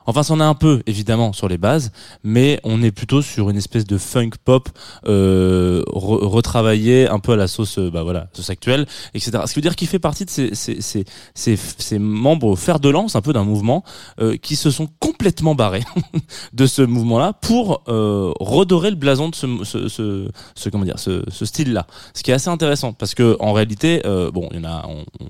Enfin, 0.07 0.23
c'en 0.23 0.41
a 0.41 0.45
un 0.45 0.55
peu, 0.55 0.83
évidemment, 0.87 1.33
sur 1.33 1.49
les 1.49 1.59
bases, 1.59 1.93
mais 2.25 2.61
on 2.65 2.83
est 2.83 2.91
plutôt 2.91 3.23
sur 3.23 3.51
une 3.51 3.57
espèce 3.57 3.85
de 3.87 3.99
funk 3.99 4.31
pop 4.45 4.69
euh, 5.07 5.83
re- 5.89 6.25
retravaillé 6.27 7.09
un 7.09 7.19
peu 7.19 7.33
à 7.33 7.37
la 7.37 7.47
sauce, 7.47 7.79
euh, 7.79 7.91
bah 7.91 8.03
voilà, 8.03 8.29
sauce 8.33 8.51
actuelle, 8.51 8.87
etc. 9.15 9.31
Ce 9.47 9.53
qui 9.53 9.57
veut 9.59 9.63
dire 9.63 9.77
qu'il 9.77 9.89
fait 9.89 9.99
partie 9.99 10.25
de 10.25 10.31
ces, 10.31 10.55
ces, 10.55 10.81
ces, 10.81 11.05
ces, 11.35 11.57
ces 11.57 11.99
membres 11.99 12.57
fer 12.57 12.81
de 12.81 12.89
lance 12.89 13.17
un 13.17 13.21
peu 13.21 13.33
d'un 13.33 13.45
mouvement 13.45 13.85
euh, 14.21 14.37
qui 14.37 14.57
se 14.57 14.71
sont 14.71 14.89
complètement 15.01 15.55
barrés 15.55 15.85
de 16.53 16.67
ce 16.67 16.83
mouvement-là 16.83 17.33
pour 17.35 17.83
euh, 17.89 18.33
redorer 18.41 18.91
le 18.91 18.97
blason 18.97 19.29
de 19.29 19.35
ce, 19.35 19.47
ce, 19.65 20.29
ce, 20.55 20.69
comment 20.69 20.85
dire, 20.85 20.99
ce, 20.99 21.23
ce 21.31 21.45
style-là. 21.45 21.87
Ce 22.15 22.23
qui 22.23 22.31
est 22.31 22.35
assez 22.35 22.49
intéressant 22.49 22.93
parce 22.93 23.15
que 23.15 23.37
en 23.41 23.53
réalité, 23.53 24.03
euh, 24.07 24.31
bon, 24.31 24.49
il 24.53 24.59
y 24.59 24.61
en 24.61 24.69
a, 24.69 24.87
on- 24.89 25.05
on- 25.21 25.29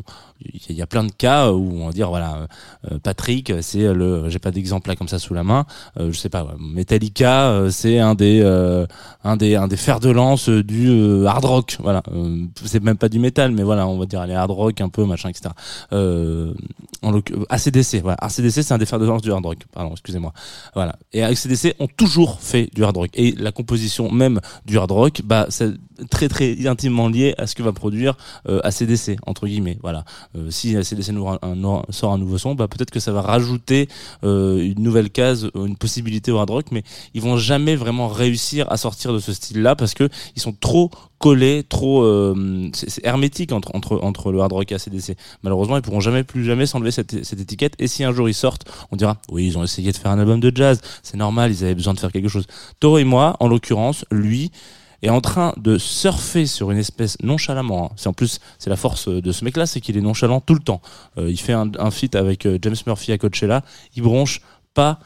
il 0.69 0.77
y 0.77 0.83
a 0.83 0.87
plein 0.87 1.05
de 1.05 1.13
cas 1.13 1.51
où 1.53 1.81
on 1.83 1.87
va 1.87 1.93
dire 1.93 2.09
voilà, 2.09 2.47
euh, 2.91 2.99
Patrick, 2.99 3.53
c'est 3.61 3.93
le, 3.93 4.29
j'ai 4.29 4.39
pas 4.39 4.51
d'exemple 4.51 4.89
là 4.89 4.97
comme 4.97 5.09
ça 5.09 5.19
sous 5.19 5.35
la 5.35 5.45
main, 5.45 5.67
euh, 5.99 6.13
je 6.13 6.19
sais 6.19 6.29
pas, 6.29 6.47
Metallica, 6.59 7.51
euh, 7.51 7.71
c'est 7.71 7.99
un 7.99 8.15
des, 8.15 8.41
euh, 8.43 8.87
un 9.25 9.37
des, 9.37 9.55
un 9.57 9.69
des 9.69 9.77
fers 9.77 10.01
de 10.01 10.11
lance 10.11 10.49
euh, 10.49 10.63
du 10.63 10.89
euh, 10.89 11.27
hard 11.27 11.45
rock, 11.45 11.77
voilà, 11.81 12.03
Euh, 12.13 12.45
c'est 12.65 12.83
même 12.83 12.97
pas 12.97 13.09
du 13.09 13.19
métal, 13.19 13.53
mais 13.53 13.63
voilà, 13.63 13.87
on 13.87 13.99
va 13.99 14.07
dire 14.07 14.27
les 14.27 14.35
hard 14.35 14.51
rock 14.51 14.81
un 14.81 14.89
peu 14.89 15.05
machin, 15.05 15.29
etc. 15.29 15.51
Euh, 15.93 16.53
en 17.03 17.13
ACDC, 17.49 18.01
voilà, 18.03 18.17
ACDC 18.21 18.63
c'est 18.63 18.73
un 18.73 18.79
des 18.79 18.87
fers 18.87 18.99
de 18.99 19.07
lance 19.07 19.23
du 19.23 19.33
hard 19.33 19.45
rock, 19.45 19.59
pardon, 19.73 19.93
excusez-moi, 19.93 20.33
voilà. 20.75 20.97
Et 21.13 21.23
ACDC 21.23 21.75
ont 21.79 21.89
toujours 21.89 22.41
fait 22.41 22.69
du 22.75 22.85
hard 22.85 22.97
rock 22.97 23.11
et 23.15 23.33
la 23.33 23.53
composition 23.53 24.11
même 24.11 24.41
du 24.67 24.79
hard 24.79 24.91
rock, 24.91 25.23
bah 25.25 25.47
c'est 25.49 25.73
très 26.11 26.29
très 26.29 26.67
intimement 26.67 27.09
lié 27.09 27.35
à 27.39 27.47
ce 27.47 27.55
que 27.55 27.63
va 27.63 27.73
produire 27.73 28.17
euh, 28.49 28.61
ACDC 28.65 29.17
entre 29.27 29.47
guillemets, 29.47 29.79
voilà. 29.83 30.05
Euh, 30.37 30.51
si 30.51 30.77
ACDC 30.77 31.11
nous 31.12 31.25
ra- 31.25 31.39
un- 31.43 31.83
sort 31.91 32.12
un 32.12 32.19
nouveau 32.19 32.39
son, 32.39 32.55
bah 32.55 32.69
peut-être 32.69 32.91
que 32.91 33.01
ça 33.01 33.12
va 33.12 33.21
rajouter 33.21 33.89
euh, 34.25 34.59
une 34.62 34.83
nouvelle 34.83 35.11
case, 35.11 35.51
euh, 35.57 35.67
une 35.67 35.77
possibilité 35.77 36.33
au 36.33 36.39
hard 36.39 36.51
rock, 36.51 36.67
mais 36.73 36.83
ils 37.15 37.21
vont 37.21 37.37
jamais 37.37 37.77
vraiment 37.77 38.09
réussir 38.09 38.71
à 38.71 38.77
sortir 38.77 39.12
de 39.12 39.19
ce 39.19 39.33
style-là 39.33 39.77
parce 39.77 39.95
que 39.95 40.09
ils 40.37 40.41
sont 40.43 40.53
trop 40.59 40.91
collés, 41.19 41.65
trop 41.69 42.03
euh, 42.03 42.69
c'est 42.73 43.05
hermétique 43.05 43.53
entre 43.53 43.71
entre 43.75 44.01
entre 44.03 44.33
le 44.33 44.41
hard 44.41 44.53
rock 44.53 44.73
et 44.73 44.75
ACDC. 44.75 45.17
Malheureusement, 45.43 45.77
ils 45.77 45.83
pourront 45.83 46.01
jamais 46.01 46.25
plus 46.25 46.45
jamais 46.45 46.67
s'enlever 46.67 46.91
cette, 46.91 47.25
cette 47.25 47.41
étiquette. 47.41 47.75
Et 47.79 47.87
si 47.87 48.03
un 48.03 48.12
jour 48.12 48.29
ils 48.29 48.35
sortent, 48.35 48.65
on 48.91 48.97
dira 48.97 49.19
oui, 49.31 49.47
ils 49.47 49.59
ont 49.59 49.62
essayé 49.65 49.93
de 49.93 49.97
faire 49.97 50.11
un 50.11 50.19
album 50.19 50.41
de 50.41 50.51
jazz, 50.55 50.81
c'est 51.03 51.17
normal, 51.17 51.53
ils 51.53 51.62
avaient 51.62 51.75
besoin 51.75 51.95
de 51.95 52.01
faire 52.01 52.11
quelque 52.12 52.29
chose. 52.29 52.47
Toro 52.81 52.99
et 52.99 53.05
moi, 53.05 53.37
en 53.41 53.49
l'occurrence, 53.49 54.05
lui 54.11 54.51
est 55.03 55.11
en 55.11 55.21
train 55.21 55.53
de 55.57 55.79
surfer 55.79 56.47
sur 56.47 56.71
une 56.71 56.79
espèce 56.79 57.17
nonchalamment. 57.23 57.87
hein. 57.87 57.95
C'est 57.97 58.09
en 58.09 58.13
plus 58.13 58.41
c'est 58.59 58.71
la 58.71 58.77
force 58.77 59.09
euh, 59.09 59.21
de 59.21 59.33
ce 59.33 59.45
mec-là, 59.45 59.67
c'est 59.67 59.81
qu'il 59.81 59.97
est 59.97 60.01
nonchalant 60.01 60.41
tout 60.41 60.55
le 60.55 60.61
temps. 60.61 60.81
Euh, 61.19 61.31
il 61.31 61.39
fait 61.39 61.53
un, 61.53 61.71
un 61.79 61.91
feat 61.91 62.15
avec 62.15 62.47
euh, 62.47 62.59
James 62.63 62.77
Murphy 62.87 63.13
à 63.13 63.19
Coachella, 63.19 63.63
il 63.97 64.03
bronche 64.03 64.41
pas 64.75 65.01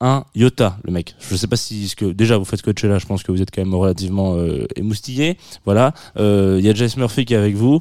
un 0.00 0.24
iota 0.34 0.78
le 0.82 0.92
mec. 0.92 1.14
Je 1.20 1.36
sais 1.36 1.46
pas 1.46 1.56
si 1.56 1.94
déjà 2.14 2.36
vous 2.36 2.44
faites 2.44 2.62
Coachella, 2.62 2.98
je 2.98 3.06
pense 3.06 3.22
que 3.22 3.30
vous 3.30 3.40
êtes 3.40 3.50
quand 3.54 3.62
même 3.62 3.74
relativement 3.74 4.34
euh, 4.36 4.66
émoustillé. 4.74 5.36
Voilà, 5.64 5.94
il 6.18 6.60
y 6.60 6.68
a 6.68 6.74
James 6.74 6.90
Murphy 6.96 7.24
qui 7.24 7.34
est 7.34 7.36
avec 7.36 7.54
vous. 7.54 7.80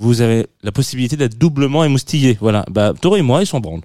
Vous 0.00 0.20
avez 0.20 0.46
la 0.62 0.70
possibilité 0.70 1.16
d'être 1.16 1.36
doublement 1.36 1.82
émoustillé. 1.84 2.38
Voilà. 2.40 2.64
Bah 2.70 2.94
Toro 2.98 3.16
et 3.16 3.22
moi, 3.22 3.42
ils 3.42 3.46
sont 3.46 3.60
on, 3.66 3.80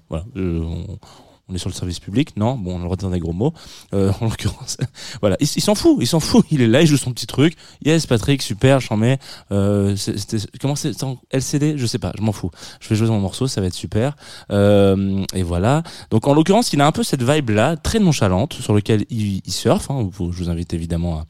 on 1.54 1.56
est 1.56 1.60
sur 1.60 1.70
le 1.70 1.76
service 1.76 2.00
public, 2.00 2.36
non? 2.36 2.56
Bon, 2.56 2.76
on 2.76 2.78
le 2.80 2.84
droit 2.84 2.96
de 2.96 3.02
dire 3.02 3.12
des 3.12 3.20
gros 3.20 3.32
mots. 3.32 3.54
Euh, 3.94 4.12
en 4.20 4.26
l'occurrence, 4.26 4.78
voilà, 5.22 5.38
il, 5.40 5.48
s'en 5.48 5.76
fout, 5.76 5.98
il 6.02 6.08
s'en 6.08 6.20
fout. 6.20 6.46
Il 6.50 6.62
est 6.62 6.68
là, 6.68 6.82
il 6.82 6.88
joue 6.88 6.98
son 6.98 7.14
petit 7.14 7.28
truc. 7.28 7.56
Yes, 7.86 8.08
Patrick, 8.08 8.42
super, 8.42 8.80
j'en 8.80 8.98
mets. 8.98 9.20
Euh, 9.52 9.96
c'était- 9.96 10.38
comment 10.60 10.76
c'est 10.76 10.92
LCD 11.32 11.78
Je 11.78 11.86
sais 11.86 12.00
pas, 12.00 12.12
je 12.18 12.24
m'en 12.24 12.32
fous. 12.32 12.50
Je 12.80 12.90
vais 12.90 12.96
jouer 12.96 13.08
mon 13.08 13.20
morceau, 13.20 13.48
ça 13.48 13.62
va 13.62 13.68
être 13.68 13.74
super. 13.76 14.16
Euh, 14.52 15.24
et 15.34 15.44
voilà. 15.44 15.84
Donc 16.10 16.28
en 16.28 16.34
l'occurrence, 16.34 16.74
il 16.74 16.82
a 16.82 16.88
un 16.88 16.92
peu 16.92 17.04
cette 17.04 17.22
vibe 17.24 17.52
là, 17.52 17.78
très 17.78 18.00
nonchalante, 18.00 18.54
sur 18.54 18.74
lequel 18.74 19.06
il, 19.12 19.42
il 19.46 19.54
surfe. 19.54 19.92
Hein. 19.92 20.10
Je 20.12 20.24
vous 20.24 20.50
invite 20.50 20.74
évidemment 20.74 21.24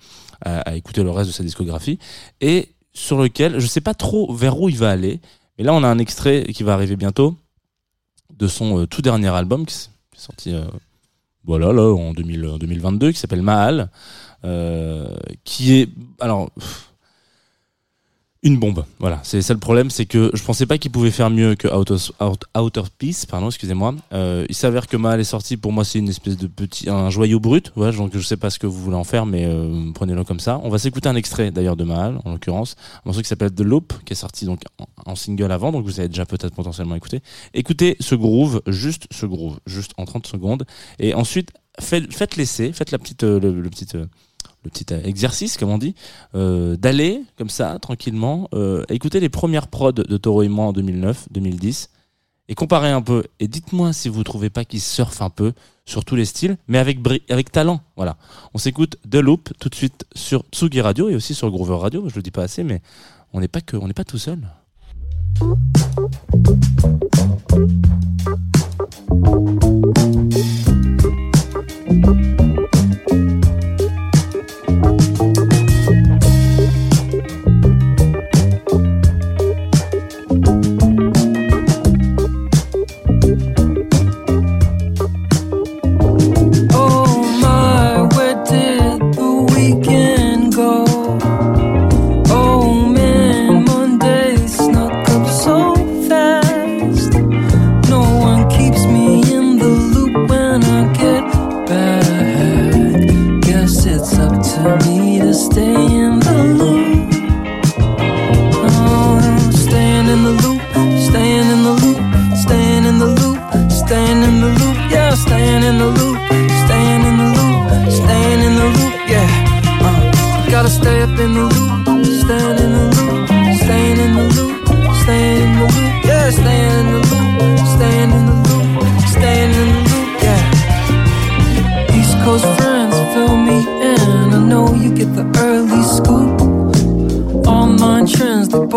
à, 0.46 0.76
écouter 0.76 1.04
le 1.04 1.12
reste 1.12 1.30
de 1.30 1.34
sa 1.34 1.44
discographie 1.44 2.00
et 2.42 2.70
sur 2.94 3.18
lequel 3.18 3.60
je 3.60 3.68
sais 3.68 3.82
pas 3.82 3.94
trop 3.94 4.34
vers 4.34 4.60
où 4.60 4.70
il 4.70 4.78
va 4.78 4.90
aller. 4.90 5.20
Mais 5.58 5.64
là, 5.64 5.74
on 5.74 5.84
a 5.84 5.88
un 5.88 6.00
extrait 6.00 6.46
qui 6.54 6.64
va 6.64 6.74
arriver 6.74 6.96
bientôt 6.96 7.36
de 8.38 8.48
son 8.48 8.80
euh, 8.80 8.88
tout 8.88 9.02
dernier 9.02 9.30
album 9.30 9.66
qui 9.66 9.90
qui 10.14 10.20
est 10.20 10.24
sorti 10.24 10.54
euh, 10.54 10.64
en 11.48 12.14
2000, 12.14 12.46
en 12.48 12.58
2022 12.58 13.12
qui 13.12 13.20
s'appelle 13.20 13.42
Mahal 13.42 13.90
euh, 14.46 15.16
qui 15.44 15.74
est 15.74 15.90
alors 16.20 16.50
Une 18.46 18.60
bombe, 18.60 18.84
voilà. 19.00 19.22
C'est 19.24 19.42
ça 19.42 19.54
le 19.54 19.60
problème, 19.62 19.90
c'est 19.90 20.06
que 20.06 20.30
je 20.34 20.44
pensais 20.44 20.66
pas 20.66 20.78
qu'il 20.78 20.92
pouvait 20.92 21.12
faire 21.12 21.30
mieux 21.30 21.56
que 21.56 21.70
Outer 21.74 22.82
Peace, 22.98 23.26
pardon, 23.26 23.48
excusez-moi. 23.48 23.96
Euh, 24.12 24.46
il 24.50 24.56
s'avère 24.56 24.88
que 24.88 24.98
Mal 24.98 25.22
est 25.22 25.24
sorti, 25.24 25.56
pour 25.56 25.72
moi 25.72 25.86
c'est 25.86 26.00
une 26.00 26.10
espèce 26.10 26.36
de 26.36 26.48
petit, 26.48 26.90
un 26.90 27.10
joyau 27.10 27.40
brut, 27.40 27.72
voilà, 27.78 27.96
donc 27.96 28.12
je 28.14 28.20
sais 28.20 28.36
pas 28.36 28.50
ce 28.50 28.60
que 28.60 28.68
vous 28.68 28.78
voulez 28.82 28.98
en 28.98 29.06
faire, 29.06 29.26
mais 29.26 29.46
euh, 29.46 29.92
prenez-le 29.94 30.26
comme 30.26 30.42
ça. 30.42 30.60
On 30.64 30.70
va 30.70 30.78
s'écouter 30.78 31.08
un 31.08 31.16
extrait 31.16 31.52
d'ailleurs 31.52 31.78
de 31.78 31.86
Mal, 31.86 32.20
en 32.26 32.32
l'occurrence, 32.32 32.76
un 32.98 33.02
morceau 33.06 33.22
qui 33.22 33.30
s'appelle 33.30 33.54
The 33.54 33.62
Loop, 33.62 33.94
qui 34.04 34.12
est 34.12 34.18
sorti 34.18 34.44
donc 34.44 34.64
en, 35.06 35.16
single 35.16 35.50
avant, 35.50 35.72
donc 35.72 35.86
vous 35.86 36.02
avez 36.02 36.10
déjà 36.10 36.26
peut-être 36.26 36.54
potentiellement 36.54 36.96
écouté. 36.96 37.22
Écoutez 37.54 37.96
ce 38.02 38.14
groove, 38.14 38.62
juste 38.68 39.08
ce 39.12 39.26
groove, 39.26 39.60
juste 39.68 39.94
en 39.98 40.04
30 40.04 40.28
secondes, 40.28 40.66
et 41.00 41.14
ensuite 41.14 41.52
faites, 41.80 42.14
faites 42.14 42.36
l'essai, 42.36 42.74
faites 42.74 42.92
la 42.92 42.98
petite, 42.98 43.24
euh, 43.24 43.40
le, 43.40 43.62
le 43.62 43.70
petit, 43.70 43.88
euh, 43.96 44.06
le 44.64 44.70
petit 44.70 44.94
exercice, 44.94 45.58
comme 45.58 45.70
on 45.70 45.78
dit, 45.78 45.96
euh, 46.36 46.76
d'aller 46.76 47.22
comme 47.38 47.50
ça 47.50 47.78
tranquillement 47.80 48.48
euh, 48.54 48.84
écouter 48.90 49.20
les 49.20 49.30
premières 49.30 49.68
prods 49.68 49.92
de 49.92 50.18
Toro 50.18 50.44
et 50.44 50.48
moi 50.48 50.66
en 50.66 50.74
2009 50.74 51.28
2010 51.32 51.90
et 52.50 52.56
comparer 52.56 52.90
un 52.90 53.02
peu. 53.02 53.24
Et 53.40 53.48
dites-moi 53.48 53.94
si 53.94 54.10
vous 54.10 54.24
trouvez 54.24 54.50
pas 54.50 54.66
qu'il 54.66 54.82
surfe 54.82 55.22
un 55.22 55.30
peu 55.30 55.54
sur 55.86 56.06
tous 56.06 56.16
les 56.16 56.26
styles 56.26 56.58
mais 56.68 56.78
avec 56.78 57.00
avec 57.30 57.52
talent 57.52 57.82
voilà. 57.96 58.18
On 58.54 58.58
s'écoute 58.58 58.98
The 59.10 59.16
Loop 59.16 59.50
tout 59.60 59.70
de 59.70 59.76
suite 59.76 60.06
sur 60.16 60.46
Tsugi 60.52 60.82
Radio 60.82 61.10
et 61.10 61.16
aussi 61.16 61.34
sur 61.34 61.50
Groover 61.50 61.78
Radio 61.78 62.08
je 62.10 62.16
le 62.16 62.22
dis 62.22 62.32
pas 62.32 62.44
assez 62.44 62.64
mais 62.64 62.82
on 63.34 63.40
n'est 63.40 63.48
pas 63.48 63.60
on 63.74 63.88
n'est 63.88 63.94
pas 63.94 64.06
tout 64.06 64.18
seul 64.18 64.40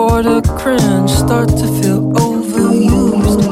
the 0.07 0.23
border 0.23 0.41
cringe 0.59 1.11
start 1.11 1.49
to 1.49 1.67
feel 1.81 2.13
overused. 2.13 3.43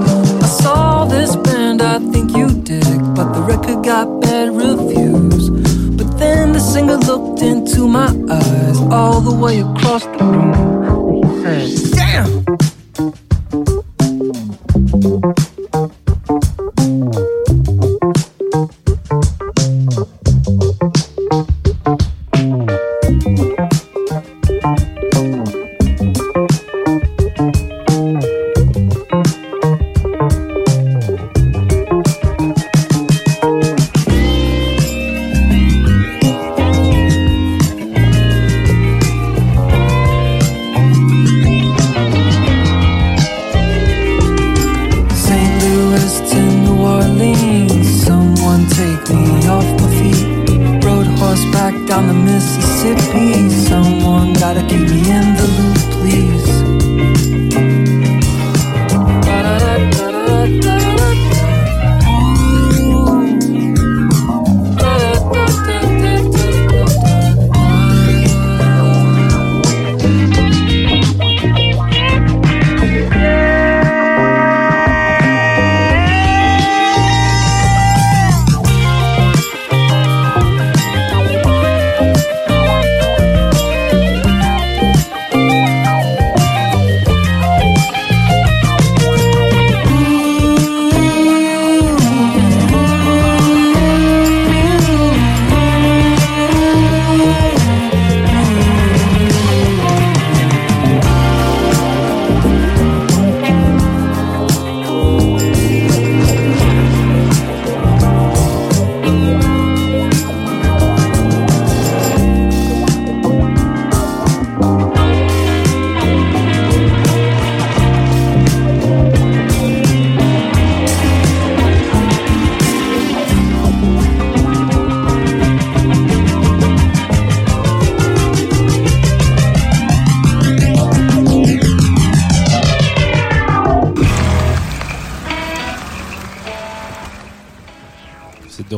I 0.42 0.46
saw 0.46 1.04
this 1.04 1.36
band, 1.36 1.82
I 1.82 1.98
think 1.98 2.36
you 2.36 2.48
dig, 2.62 2.98
but 3.14 3.32
the 3.32 3.40
record 3.40 3.84
got 3.84 4.20
bad 4.20 4.50
reviews. 4.54 5.50
But 5.98 6.18
then 6.18 6.52
the 6.52 6.60
singer 6.60 6.96
looked 6.96 7.42
into 7.42 7.88
my 7.88 8.08
eyes 8.30 8.78
all 8.92 9.20
the 9.20 9.34
way 9.34 9.60
across 9.60 10.04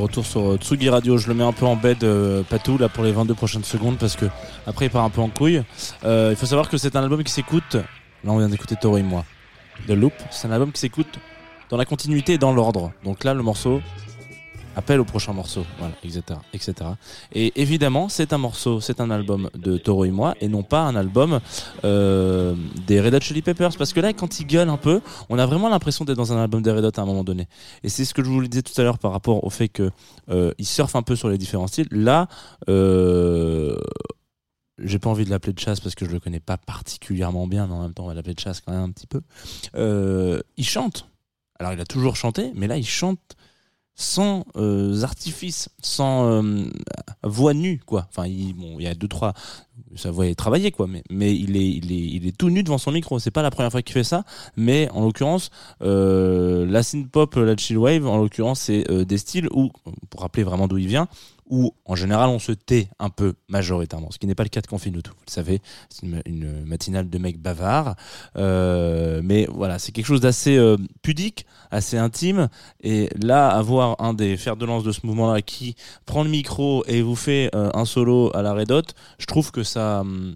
retour 0.07 0.25
sur 0.25 0.53
euh, 0.53 0.57
Tsugi 0.57 0.89
Radio. 0.89 1.19
Je 1.19 1.29
le 1.29 1.35
mets 1.35 1.45
un 1.45 1.53
peu 1.53 1.67
en 1.67 1.77
bed 1.77 2.05
euh, 2.05 2.43
patou 2.43 2.79
là 2.79 2.89
pour 2.89 3.05
les 3.05 3.13
22 3.13 3.35
prochaines 3.35 3.65
secondes 3.65 3.99
parce 3.99 4.17
que 4.17 4.27
après 4.67 4.87
il 4.87 4.91
part 4.91 5.05
un 5.05 5.11
peu 5.11 5.21
en 5.21 5.29
couille. 5.29 5.63
Euh, 6.05 6.29
il 6.31 6.37
faut 6.37 6.47
savoir 6.47 6.69
que 6.69 6.77
c'est 6.77 6.97
un 6.97 7.03
album 7.03 7.23
qui 7.25 7.33
s'écoute. 7.33 7.75
Là 7.75 8.33
on 8.33 8.39
vient 8.39 8.49
d'écouter 8.49 8.77
Toro 8.81 8.97
et 8.97 9.03
moi. 9.03 9.25
The 9.87 9.91
Loop, 9.91 10.13
c'est 10.31 10.49
un 10.49 10.53
album 10.53 10.73
qui 10.73 10.81
s'écoute 10.81 11.19
dans 11.71 11.77
la 11.77 11.85
continuité 11.85 12.35
et 12.35 12.39
dans 12.39 12.53
l'ordre. 12.53 12.93
Donc 13.05 13.25
là 13.25 13.35
le 13.35 13.43
morceau 13.43 13.83
appelle 14.77 15.01
au 15.01 15.05
prochain 15.05 15.33
morceau, 15.33 15.65
voilà, 15.79 15.95
etc., 16.05 16.39
etc. 16.53 16.91
Et 17.33 17.61
évidemment, 17.61 18.09
c'est 18.09 18.33
un 18.33 18.39
morceau, 18.39 18.81
c'est 18.81 19.01
un 19.01 19.11
album 19.11 19.51
de 19.55 19.79
Toro 19.79 20.05
et 20.05 20.11
moi, 20.11 20.35
et 20.41 20.49
non 20.49 20.63
pas 20.63 20.83
un 20.83 20.95
album 20.95 21.41
euh, 21.85 22.55
des 22.87 23.01
Red 23.01 23.15
Hot 23.15 23.21
Chili 23.21 23.43
Peppers, 23.43 23.77
parce 23.77 23.93
que 23.93 24.01
là, 24.01 24.13
quand 24.13 24.39
ils 24.39 24.47
gueulent 24.47 24.69
un 24.69 24.77
peu, 24.77 25.01
on 25.31 25.39
a 25.39 25.47
vraiment 25.47 25.69
l'impression 25.69 26.05
d'être 26.05 26.17
dans 26.17 26.33
un 26.33 26.43
album 26.43 26.63
des 26.63 26.71
Red 26.71 26.85
Hot 26.85 27.01
à 27.01 27.01
un 27.01 27.07
moment 27.07 27.25
donné. 27.25 27.49
Et 27.83 27.89
c'est 27.89 28.05
ce 28.05 28.15
que 28.15 28.23
je 28.23 28.29
vous 28.29 28.47
disais 28.47 28.63
tout 28.63 28.79
à 28.81 28.85
l'heure 28.85 28.99
par 28.99 29.13
rapport 29.13 29.43
au 29.43 29.51
fait 29.51 29.69
que 29.69 29.91
euh, 30.29 30.53
surfent 30.61 30.97
un 30.97 31.03
peu 31.03 31.17
sur 31.17 31.29
les 31.29 31.39
différents 31.39 31.67
styles. 31.67 31.89
Là, 31.91 32.29
euh, 32.69 33.77
j'ai 34.79 34.99
pas 34.99 35.09
envie 35.09 35.25
de 35.25 35.31
l'appeler 35.31 35.55
de 35.55 35.59
chasse 35.59 35.81
parce 35.81 35.95
que 35.95 36.05
je 36.05 36.11
le 36.11 36.21
connais 36.21 36.41
pas 36.41 36.59
particulièrement 36.59 37.47
bien, 37.47 37.67
mais 37.67 37.73
en 37.73 37.83
même 37.83 37.95
temps, 37.95 38.05
on 38.05 38.09
va 38.09 38.15
l'appeler 38.15 38.35
de 38.35 38.41
chasse 38.41 38.61
quand 38.61 38.73
même 38.73 38.83
un 38.83 38.91
petit 38.91 39.07
peu. 39.07 39.23
Euh, 39.75 40.41
il 40.57 40.67
chante. 40.67 41.09
Alors, 41.59 41.73
il 41.73 41.81
a 41.81 41.87
toujours 41.87 42.17
chanté, 42.17 42.53
mais 42.55 42.67
là, 42.67 42.77
il 42.77 42.87
chante 42.87 43.37
sans 43.97 44.45
euh, 44.57 45.03
artifice, 45.03 45.71
sans 45.81 46.27
euh, 46.27 46.65
voix 47.23 47.55
nue, 47.55 47.81
quoi. 47.85 48.07
Enfin, 48.11 48.27
il, 48.27 48.53
bon, 48.53 48.77
il 48.79 48.85
y 48.85 48.87
a 48.87 48.95
deux 48.95 49.09
trois, 49.09 49.33
sa 49.95 50.11
voix 50.11 50.27
est 50.27 50.35
travaillée, 50.35 50.71
quoi. 50.71 50.87
Mais, 51.11 51.35
il 51.35 51.57
est, 51.57 51.69
il 51.69 51.91
est, 51.91 51.97
il 51.97 52.27
est 52.27 52.37
tout 52.37 52.51
nu 52.51 52.63
devant 52.63 52.77
son 52.77 52.93
micro. 52.93 53.19
C'est 53.19 53.31
pas 53.31 53.43
la 53.43 53.51
première 53.51 53.73
fois 53.73 53.81
qu'il 53.81 53.95
fait 53.95 54.05
ça, 54.05 54.25
mais 54.57 54.91
en 54.91 55.03
l'occurrence, 55.03 55.51
euh, 55.83 56.67
la 56.67 56.83
synth 56.83 57.11
pop, 57.11 57.35
la 57.37 57.57
chill 57.57 57.79
wave, 57.79 58.07
en 58.07 58.19
l'occurrence, 58.19 58.61
c'est 58.61 58.89
euh, 58.91 59.05
des 59.07 59.19
styles 59.19 59.49
où, 59.51 59.71
pour 60.11 60.21
rappeler 60.21 60.43
vraiment 60.43 60.69
d'où 60.69 60.77
il 60.77 60.89
vient, 60.89 61.09
où 61.49 61.75
en 61.85 61.95
général 61.95 62.29
on 62.29 62.39
se 62.39 62.53
tait 62.53 62.89
un 62.99 63.11
peu 63.11 63.35
majoritairement, 63.49 64.11
ce 64.11 64.19
qui 64.19 64.27
n'est 64.27 64.35
pas 64.35 64.43
le 64.43 64.49
cas 64.49 64.61
de 64.61 64.67
Confine 64.67 65.01
tout. 65.03 65.13
Vous 65.13 65.25
le 65.27 65.33
savez, 65.33 65.61
c'est 65.89 66.07
une, 66.07 66.65
matinale 66.65 67.09
de 67.09 67.19
mecs 67.19 67.41
bavards, 67.41 67.95
Euh, 68.37 69.21
mais 69.23 69.47
voilà, 69.53 69.79
c'est 69.79 69.93
quelque 69.93 70.07
chose 70.07 70.21
d'assez 70.21 70.57
euh, 70.57 70.77
pudique, 71.03 71.47
assez 71.71 71.97
intime. 71.97 72.49
Et 72.83 73.09
là, 73.21 73.49
avoir 73.49 74.01
un 74.01 74.15
des 74.15 74.37
fers 74.37 74.57
de 74.57 74.67
lance 74.67 74.85
de 74.85 74.93
ce 74.93 75.07
mouvement-là 75.07 75.43
qui 75.43 75.77
prend 76.05 76.23
le 76.23 76.31
micro 76.31 76.85
et 76.87 77.03
vous 77.03 77.17
fait 77.17 77.51
euh, 77.55 77.71
un 77.75 77.85
solo 77.85 78.31
à 78.35 78.43
la 78.43 78.53
Red 78.53 78.67
je 79.19 79.27
trouve 79.27 79.53
que 79.53 79.63
ça. 79.63 80.01
hum, 80.01 80.35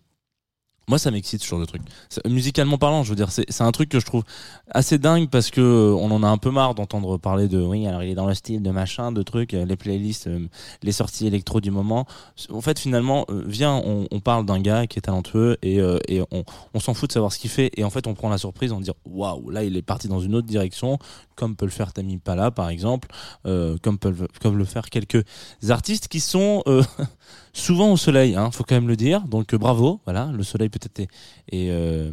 moi, 0.90 0.98
ça 0.98 1.12
m'excite 1.12 1.40
ce 1.40 1.46
genre 1.46 1.60
de 1.60 1.66
truc. 1.66 1.82
Musicalement 2.28 2.76
parlant, 2.76 3.04
je 3.04 3.10
veux 3.10 3.16
dire, 3.16 3.30
c'est 3.30 3.62
un 3.62 3.70
truc 3.70 3.88
que 3.88 4.00
je 4.00 4.04
trouve 4.04 4.24
assez 4.72 4.98
dingue 4.98 5.30
parce 5.30 5.50
que 5.50 5.60
euh, 5.60 5.94
on 5.94 6.10
en 6.10 6.24
a 6.24 6.26
un 6.26 6.36
peu 6.36 6.50
marre 6.50 6.74
d'entendre 6.74 7.16
parler 7.16 7.46
de 7.46 7.62
oui, 7.62 7.86
alors 7.86 8.02
il 8.02 8.10
est 8.10 8.16
dans 8.16 8.26
le 8.26 8.34
style 8.34 8.60
de 8.60 8.70
machin, 8.72 9.12
de 9.12 9.22
trucs, 9.22 9.54
euh, 9.54 9.64
les 9.64 9.76
playlists, 9.76 10.26
euh, 10.26 10.48
les 10.82 10.90
sorties 10.90 11.28
électro 11.28 11.60
du 11.60 11.70
moment. 11.70 12.06
En 12.50 12.60
fait, 12.60 12.80
finalement, 12.80 13.24
viens, 13.46 13.80
on, 13.84 14.20
parle 14.20 14.44
d'un 14.44 14.60
gars 14.60 14.88
qui 14.88 14.98
est 14.98 15.02
talentueux 15.02 15.56
et, 15.62 15.78
et 16.08 16.20
on, 16.30 16.44
on 16.74 16.80
s'en 16.80 16.92
fout 16.92 17.08
de 17.08 17.12
savoir 17.12 17.32
ce 17.32 17.38
qu'il 17.38 17.50
fait 17.50 17.70
et 17.76 17.84
en 17.84 17.90
fait, 17.90 18.08
on 18.08 18.14
prend 18.14 18.28
la 18.28 18.38
surprise 18.38 18.72
en 18.72 18.80
dire 18.80 18.94
waouh, 19.06 19.48
là, 19.50 19.62
il 19.62 19.76
est 19.76 19.82
parti 19.82 20.08
dans 20.08 20.20
une 20.20 20.34
autre 20.34 20.46
direction, 20.46 20.98
comme 21.36 21.54
peut 21.54 21.64
le 21.64 21.70
faire 21.70 21.92
Tammy 21.92 22.18
Pala 22.18 22.50
par 22.50 22.68
exemple, 22.68 23.08
comme 23.44 23.98
peuvent 23.98 24.26
comme 24.42 24.58
le 24.58 24.64
faire 24.64 24.90
quelques 24.90 25.24
artistes 25.68 26.08
qui 26.08 26.20
sont 26.20 26.62
souvent 27.52 27.92
au 27.92 27.96
soleil, 27.96 28.34
hein, 28.34 28.50
faut 28.50 28.64
quand 28.64 28.74
même 28.74 28.88
le 28.88 28.96
dire. 28.96 29.22
Donc 29.22 29.54
bravo, 29.54 30.00
voilà, 30.04 30.30
le 30.32 30.42
soleil 30.42 30.68
peut-être 30.88 31.10
est, 31.48 31.70
euh, 31.70 32.10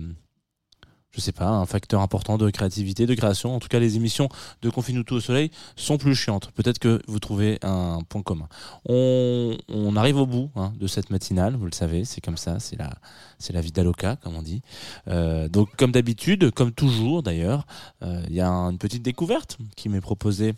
je 1.12 1.22
sais 1.22 1.32
pas, 1.32 1.50
un 1.50 1.66
facteur 1.66 2.02
important 2.02 2.38
de 2.38 2.50
créativité, 2.52 3.08
de 3.08 3.16
création. 3.16 3.56
En 3.56 3.60
tout 3.60 3.70
cas, 3.70 3.80
les 3.80 3.96
émissions 3.96 4.30
de 4.62 4.70
Confinuto 4.70 5.16
au 5.16 5.20
soleil 5.20 5.50
sont 5.76 5.98
plus 5.98 6.14
chiantes. 6.14 6.52
Peut-être 6.52 6.78
que 6.78 7.02
vous 7.08 7.20
trouvez 7.20 7.58
un 7.64 8.02
point 8.08 8.22
commun. 8.22 8.48
On, 8.86 9.58
on 9.68 9.96
arrive 9.96 10.18
au 10.18 10.28
bout 10.28 10.52
hein, 10.56 10.74
de 10.80 10.86
cette 10.86 11.10
matinale, 11.10 11.56
vous 11.56 11.66
le 11.66 11.72
savez, 11.72 12.06
c'est 12.06 12.22
comme 12.22 12.38
ça, 12.38 12.60
c'est 12.60 12.76
la, 12.76 12.94
c'est 13.40 13.54
la 13.54 13.62
vie 13.62 13.72
d'Aloca, 13.72 14.18
comme 14.18 14.36
on 14.36 14.44
dit. 14.44 14.62
Euh, 15.08 15.50
donc, 15.50 15.76
comme 15.76 15.92
d'habitude, 15.92 16.52
comme 16.52 16.72
toujours 16.72 17.24
d'ailleurs, 17.24 17.66
euh, 18.04 18.24
il 18.28 18.36
y 18.36 18.42
a 18.42 18.48
une 18.48 18.78
petite 18.78 19.02
découverte 19.02 19.58
qui 19.76 19.90
m'est 19.90 20.02
proposée 20.02 20.54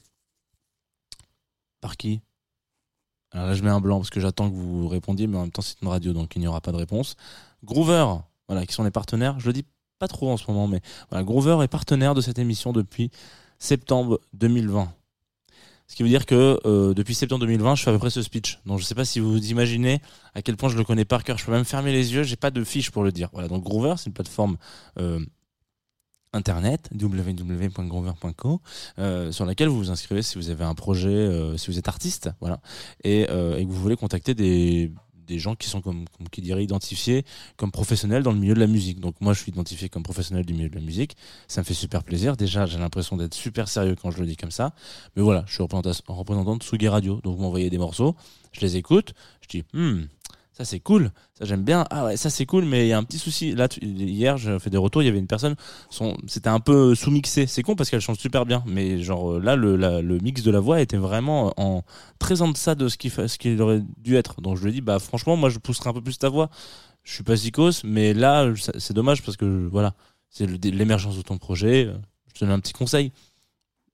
par 1.80 1.96
qui? 1.96 2.20
Alors 3.32 3.48
là, 3.48 3.54
je 3.54 3.64
mets 3.64 3.70
un 3.70 3.80
blanc 3.80 4.00
parce 4.00 4.10
que 4.10 4.20
j'attends 4.20 4.50
que 4.50 4.56
vous 4.56 4.88
répondiez, 4.88 5.28
mais 5.28 5.38
en 5.38 5.42
même 5.42 5.52
temps, 5.52 5.62
c'est 5.62 5.80
une 5.82 5.88
radio, 5.88 6.14
donc 6.14 6.36
il 6.36 6.42
n'y 6.42 6.48
aura 6.48 6.62
pas 6.62 6.72
de 6.72 6.78
réponse. 6.78 7.16
Groover, 7.64 8.06
voilà, 8.48 8.66
qui 8.66 8.74
sont 8.74 8.84
les 8.84 8.92
partenaires. 8.92 9.40
Je 9.40 9.48
le 9.48 9.54
dis 9.54 9.66
pas 10.00 10.08
trop 10.08 10.32
en 10.32 10.38
ce 10.38 10.50
moment, 10.50 10.68
mais 10.68 10.82
voilà, 11.10 11.24
Groover 11.24 11.64
est 11.64 11.68
partenaire 11.68 12.16
de 12.16 12.22
cette 12.22 12.40
émission 12.40 12.72
depuis 12.72 13.12
septembre 13.60 14.20
2020. 14.34 14.92
Ce 15.88 15.96
qui 15.96 16.04
veut 16.04 16.10
dire 16.10 16.28
que 16.28 16.60
euh, 16.66 16.94
depuis 16.94 17.16
septembre 17.16 17.42
2020, 17.42 17.76
je 17.76 17.84
fais 17.84 17.90
à 17.90 17.94
peu 17.94 18.00
près 18.00 18.12
ce 18.12 18.22
speech. 18.22 18.60
Donc 18.68 18.80
je 18.80 18.86
sais 18.86 18.96
pas 18.96 19.06
si 19.06 19.20
vous 19.20 19.32
vous 19.32 19.50
imaginez 19.50 20.02
à 20.36 20.44
quel 20.44 20.56
point 20.56 20.70
je 20.70 20.78
le 20.78 20.84
connais 20.84 21.04
par 21.04 21.24
cœur. 21.24 21.38
Je 21.38 21.46
peux 21.46 21.52
même 21.52 21.66
fermer 21.66 21.92
les 21.92 22.14
yeux, 22.14 22.24
j'ai 22.24 22.36
pas 22.36 22.52
de 22.52 22.64
fiche 22.64 22.92
pour 22.92 23.04
le 23.04 23.12
dire. 23.12 23.30
Voilà, 23.34 23.48
donc 23.48 23.64
Groover, 23.64 23.96
c'est 23.98 24.06
une 24.06 24.14
plateforme 24.14 24.58
euh, 25.00 25.20
internet 26.32 26.90
www.groover.co 26.94 28.62
euh, 29.00 29.32
sur 29.32 29.46
laquelle 29.46 29.68
vous 29.68 29.80
vous 29.80 29.90
inscrivez 29.90 30.22
si 30.22 30.38
vous 30.38 30.52
avez 30.52 30.64
un 30.64 30.76
projet, 30.76 31.58
si 31.58 31.72
vous 31.72 31.80
êtes 31.80 31.88
artiste, 31.88 32.30
voilà, 32.40 32.62
et, 33.04 33.22
et 33.22 33.26
que 33.66 33.68
vous 33.68 33.82
voulez 33.82 33.96
contacter 33.96 34.36
des 34.36 34.94
des 35.30 35.40
gens 35.40 35.56
qui 35.56 35.70
sont 35.70 35.82
comme, 35.82 36.06
qui 36.32 36.42
dirait 36.42 36.64
identifiés 36.64 37.24
comme 37.56 37.72
professionnels 37.72 38.24
dans 38.24 38.32
le 38.32 38.40
milieu 38.40 38.56
de 38.56 38.60
la 38.60 38.68
musique. 38.68 39.00
Donc 39.00 39.16
moi 39.22 39.34
je 39.34 39.42
suis 39.42 39.52
identifié 39.52 39.88
comme 39.88 40.04
professionnel 40.04 40.46
du 40.46 40.54
milieu 40.54 40.70
de 40.70 40.76
la 40.76 40.82
musique. 40.82 41.16
Ça 41.48 41.62
me 41.62 41.66
fait 41.66 41.74
super 41.74 42.04
plaisir. 42.04 42.36
Déjà 42.36 42.66
j'ai 42.66 42.80
l'impression 42.80 43.16
d'être 43.16 43.34
super 43.36 43.68
sérieux 43.68 43.96
quand 43.96 44.12
je 44.12 44.20
le 44.20 44.26
dis 44.26 44.36
comme 44.36 44.52
ça. 44.52 44.74
Mais 45.16 45.22
voilà, 45.22 45.44
je 45.48 45.54
suis 45.54 45.64
représentant, 45.64 45.92
représentant 46.08 46.58
de 46.58 46.64
Sugi 46.64 46.88
Radio. 46.88 47.22
Donc 47.24 47.38
vous 47.38 47.44
m'envoyez 47.44 47.70
des 47.70 47.78
morceaux, 47.78 48.16
je 48.52 48.62
les 48.62 48.76
écoute, 48.76 49.14
je 49.42 49.60
dis 49.60 49.64
hmm, 49.74 50.06
ça 50.60 50.66
c'est 50.66 50.82
cool, 50.82 51.12
ça 51.38 51.46
j'aime 51.46 51.64
bien. 51.64 51.86
Ah 51.90 52.04
ouais, 52.06 52.18
ça 52.18 52.30
c'est 52.30 52.46
cool, 52.46 52.66
mais 52.66 52.86
il 52.86 52.90
y 52.90 52.94
a 52.94 52.98
un 52.98 53.04
petit 53.06 53.18
souci. 53.18 53.54
Là, 53.54 53.70
hier, 53.82 54.38
j'ai 54.38 54.60
fait 54.60 54.70
des 54.70 54.78
retours, 54.78 55.02
il 55.02 55.06
y 55.06 55.08
avait 55.08 55.18
une 55.20 55.28
personne, 55.28 55.56
son, 55.90 56.18
c'était 56.28 56.50
un 56.50 56.60
peu 56.60 56.96
sous-mixé. 56.96 57.48
C'est 57.48 57.64
con 57.64 57.78
parce 57.78 57.90
qu'elle 57.90 58.02
chante 58.02 58.20
super 58.20 58.46
bien, 58.46 58.62
mais 58.66 59.02
genre 59.02 59.36
euh, 59.36 59.40
là, 59.40 59.56
le, 59.56 60.18
mix 60.22 60.44
de 60.44 60.52
la 60.52 60.60
voix 60.60 60.82
était 60.82 60.98
vraiment 60.98 61.54
en 61.56 61.84
très 62.20 62.42
en 62.42 62.50
deçà 62.50 62.76
de 62.76 62.90
ce 62.90 62.98
qu'il 62.98 63.62
aurait 63.62 63.82
dû 64.00 64.18
être. 64.18 64.42
Donc 64.42 64.58
je 64.58 64.64
lui 64.64 64.72
ai 64.72 64.74
dit, 64.74 64.82
bah 64.82 65.00
franchement, 65.00 65.38
moi 65.38 65.48
je 65.48 65.60
pousserai 65.60 65.92
un 65.92 65.94
peu 65.94 66.02
plus 66.02 66.20
ta 66.20 66.28
voix. 66.28 66.50
Je 67.04 67.14
suis 67.14 67.24
pas 67.24 67.38
zikos, 67.38 67.86
mais 67.86 68.14
là, 68.14 68.52
c'est 68.78 68.94
dommage 68.94 69.24
parce 69.24 69.38
que 69.38 69.66
voilà, 69.72 69.94
c'est 70.30 70.46
l'émergence 70.66 71.16
de 71.16 71.22
ton 71.22 71.38
projet. 71.38 71.86
Euh, 71.86 71.94
Je 72.28 72.42
te 72.42 72.46
donne 72.46 72.54
un 72.54 72.60
petit 72.60 72.74
conseil 72.74 73.14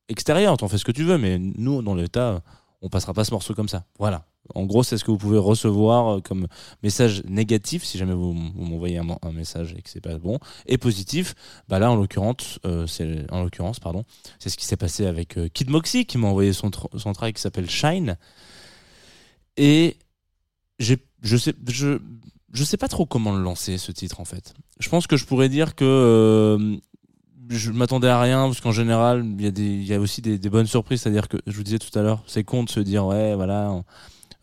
extérieur, 0.08 0.58
t'en 0.58 0.68
fais 0.68 0.80
ce 0.80 0.86
que 0.86 0.92
tu 0.92 1.04
veux, 1.04 1.20
mais 1.20 1.38
nous, 1.38 1.84
dans 1.84 1.94
l'état, 1.94 2.42
on 2.86 2.90
passera 2.90 3.16
pas 3.16 3.26
ce 3.26 3.32
morceau 3.32 3.56
comme 3.56 3.68
ça. 3.68 3.84
Voilà. 3.98 4.26
En 4.54 4.66
gros, 4.66 4.84
c'est 4.84 5.00
ce 5.00 5.04
que 5.04 5.10
vous 5.10 5.18
pouvez 5.18 5.40
recevoir 5.40 6.18
euh, 6.18 6.22
comme 6.22 6.46
message 6.84 7.24
négatif 7.28 7.84
si 7.84 7.98
jamais 7.98 8.14
vous, 8.14 8.32
m'envoyez 8.34 9.00
un, 9.00 9.32
message 9.32 9.74
et 9.76 9.82
que 9.82 9.90
c'est 9.90 10.02
pas 10.02 10.20
bon, 10.20 10.38
et 10.68 10.78
positif. 10.78 11.34
Bah 11.68 11.80
là, 11.80 11.90
en 11.90 11.96
l'occurrence, 11.96 12.60
euh, 12.64 12.86
c'est 12.86 13.26
pardon, 13.82 14.04
c'est 14.38 14.50
ce 14.50 14.58
qui 14.58 14.66
s'est 14.66 14.78
passé 14.78 15.08
avec 15.08 15.36
euh, 15.38 15.48
Kid 15.52 15.72
Moxie 15.72 16.06
qui 16.06 16.20
m'a 16.20 16.28
envoyé 16.28 16.54
son 16.54 16.70
son 16.96 17.14
qui 17.14 17.42
s'appelle 17.42 17.72
Shine. 17.72 18.20
Et 19.58 19.98
je 20.78 20.96
sais, 21.38 21.56
sais 22.54 22.78
pas 22.78 22.88
trop 22.88 23.08
comment 23.08 23.36
le 23.36 23.42
lancer 23.42 23.80
ce 23.80 23.92
titre 23.92 24.20
en 24.20 24.26
fait. 24.26 24.54
Je 24.80 24.90
pense 24.90 25.08
que 25.08 25.18
je 25.18 25.26
pourrais 25.26 25.50
dire 25.50 25.74
que 25.74 26.80
je 27.50 27.72
m'attendais 27.72 28.08
à 28.08 28.20
rien 28.20 28.46
parce 28.46 28.62
qu'en 28.62 28.72
général 28.72 29.26
il 29.26 29.42
y 29.42 29.48
a 29.48 29.52
des 29.52 29.98
aussi 29.98 30.22
des, 30.22 30.38
bonnes 30.50 30.66
surprises. 30.66 31.02
C'est 31.02 31.10
à 31.10 31.12
dire 31.12 31.28
que 31.28 31.38
je 31.48 31.56
vous 31.56 31.64
disais 31.64 31.80
tout 31.80 31.98
à 31.98 32.02
l'heure 32.02 32.24
c'est 32.28 32.44
con 32.44 32.64
de 32.64 32.70
se 32.70 32.80
dire 32.80 33.06
ouais 33.06 33.36
voilà 33.36 33.82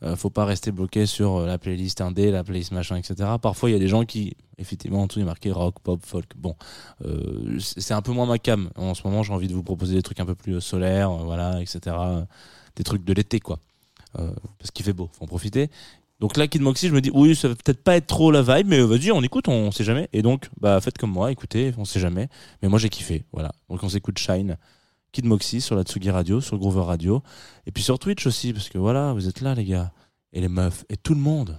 euh, 0.02 0.16
faut 0.16 0.30
pas 0.30 0.44
rester 0.44 0.72
bloqué 0.72 1.06
sur 1.06 1.36
euh, 1.36 1.46
la 1.46 1.58
playlist 1.58 2.00
indé 2.00 2.30
la 2.30 2.42
playlist 2.42 2.72
machin 2.72 2.96
etc 2.96 3.30
parfois 3.40 3.70
il 3.70 3.72
y 3.72 3.76
a 3.76 3.78
des 3.78 3.88
gens 3.88 4.04
qui 4.04 4.36
effectivement 4.58 5.02
en 5.02 5.08
tout 5.08 5.20
est 5.20 5.24
marqué 5.24 5.50
rock 5.52 5.76
pop 5.82 6.00
folk. 6.04 6.36
Bon 6.36 6.56
euh, 7.04 7.58
c'est 7.58 7.94
un 7.94 8.02
peu 8.02 8.12
moins 8.12 8.26
ma 8.26 8.38
cam. 8.38 8.70
En 8.76 8.94
ce 8.94 9.02
moment 9.04 9.22
j'ai 9.22 9.32
envie 9.32 9.48
de 9.48 9.54
vous 9.54 9.62
proposer 9.62 9.94
des 9.94 10.02
trucs 10.02 10.20
un 10.20 10.26
peu 10.26 10.34
plus 10.34 10.60
solaires 10.60 11.10
voilà 11.10 11.60
etc 11.60 11.96
des 12.76 12.84
trucs 12.84 13.04
de 13.04 13.12
l'été 13.12 13.40
quoi. 13.40 13.58
Parce 14.12 14.70
qu'il 14.72 14.84
fait 14.84 14.92
beau 14.92 15.08
faut 15.12 15.24
en 15.24 15.26
profiter 15.26 15.70
donc 16.22 16.36
là, 16.36 16.46
Kid 16.46 16.62
Moxie, 16.62 16.86
je 16.86 16.94
me 16.94 17.00
dis, 17.00 17.10
oui, 17.12 17.34
ça 17.34 17.48
va 17.48 17.56
peut-être 17.56 17.82
pas 17.82 17.96
être 17.96 18.06
trop 18.06 18.30
la 18.30 18.42
vibe, 18.42 18.68
mais 18.68 18.80
vas-y, 18.80 19.10
on 19.10 19.22
écoute, 19.22 19.48
on 19.48 19.72
sait 19.72 19.82
jamais. 19.82 20.08
Et 20.12 20.22
donc, 20.22 20.48
bah, 20.60 20.80
faites 20.80 20.96
comme 20.96 21.10
moi, 21.10 21.32
écoutez, 21.32 21.74
on 21.78 21.84
sait 21.84 21.98
jamais. 21.98 22.28
Mais 22.62 22.68
moi, 22.68 22.78
j'ai 22.78 22.90
kiffé, 22.90 23.24
voilà. 23.32 23.50
Donc 23.68 23.82
on 23.82 23.88
s'écoute 23.88 24.20
Shine, 24.20 24.56
Kid 25.10 25.24
Moxie 25.24 25.60
sur 25.60 25.74
la 25.74 25.82
Tsugi 25.82 26.10
Radio, 26.12 26.40
sur 26.40 26.56
Groover 26.58 26.84
Radio, 26.84 27.24
et 27.66 27.72
puis 27.72 27.82
sur 27.82 27.98
Twitch 27.98 28.24
aussi, 28.24 28.52
parce 28.52 28.68
que 28.68 28.78
voilà, 28.78 29.12
vous 29.14 29.26
êtes 29.26 29.40
là, 29.40 29.56
les 29.56 29.64
gars, 29.64 29.90
et 30.32 30.40
les 30.40 30.46
meufs, 30.46 30.84
et 30.88 30.96
tout 30.96 31.14
le 31.14 31.20
monde. 31.20 31.58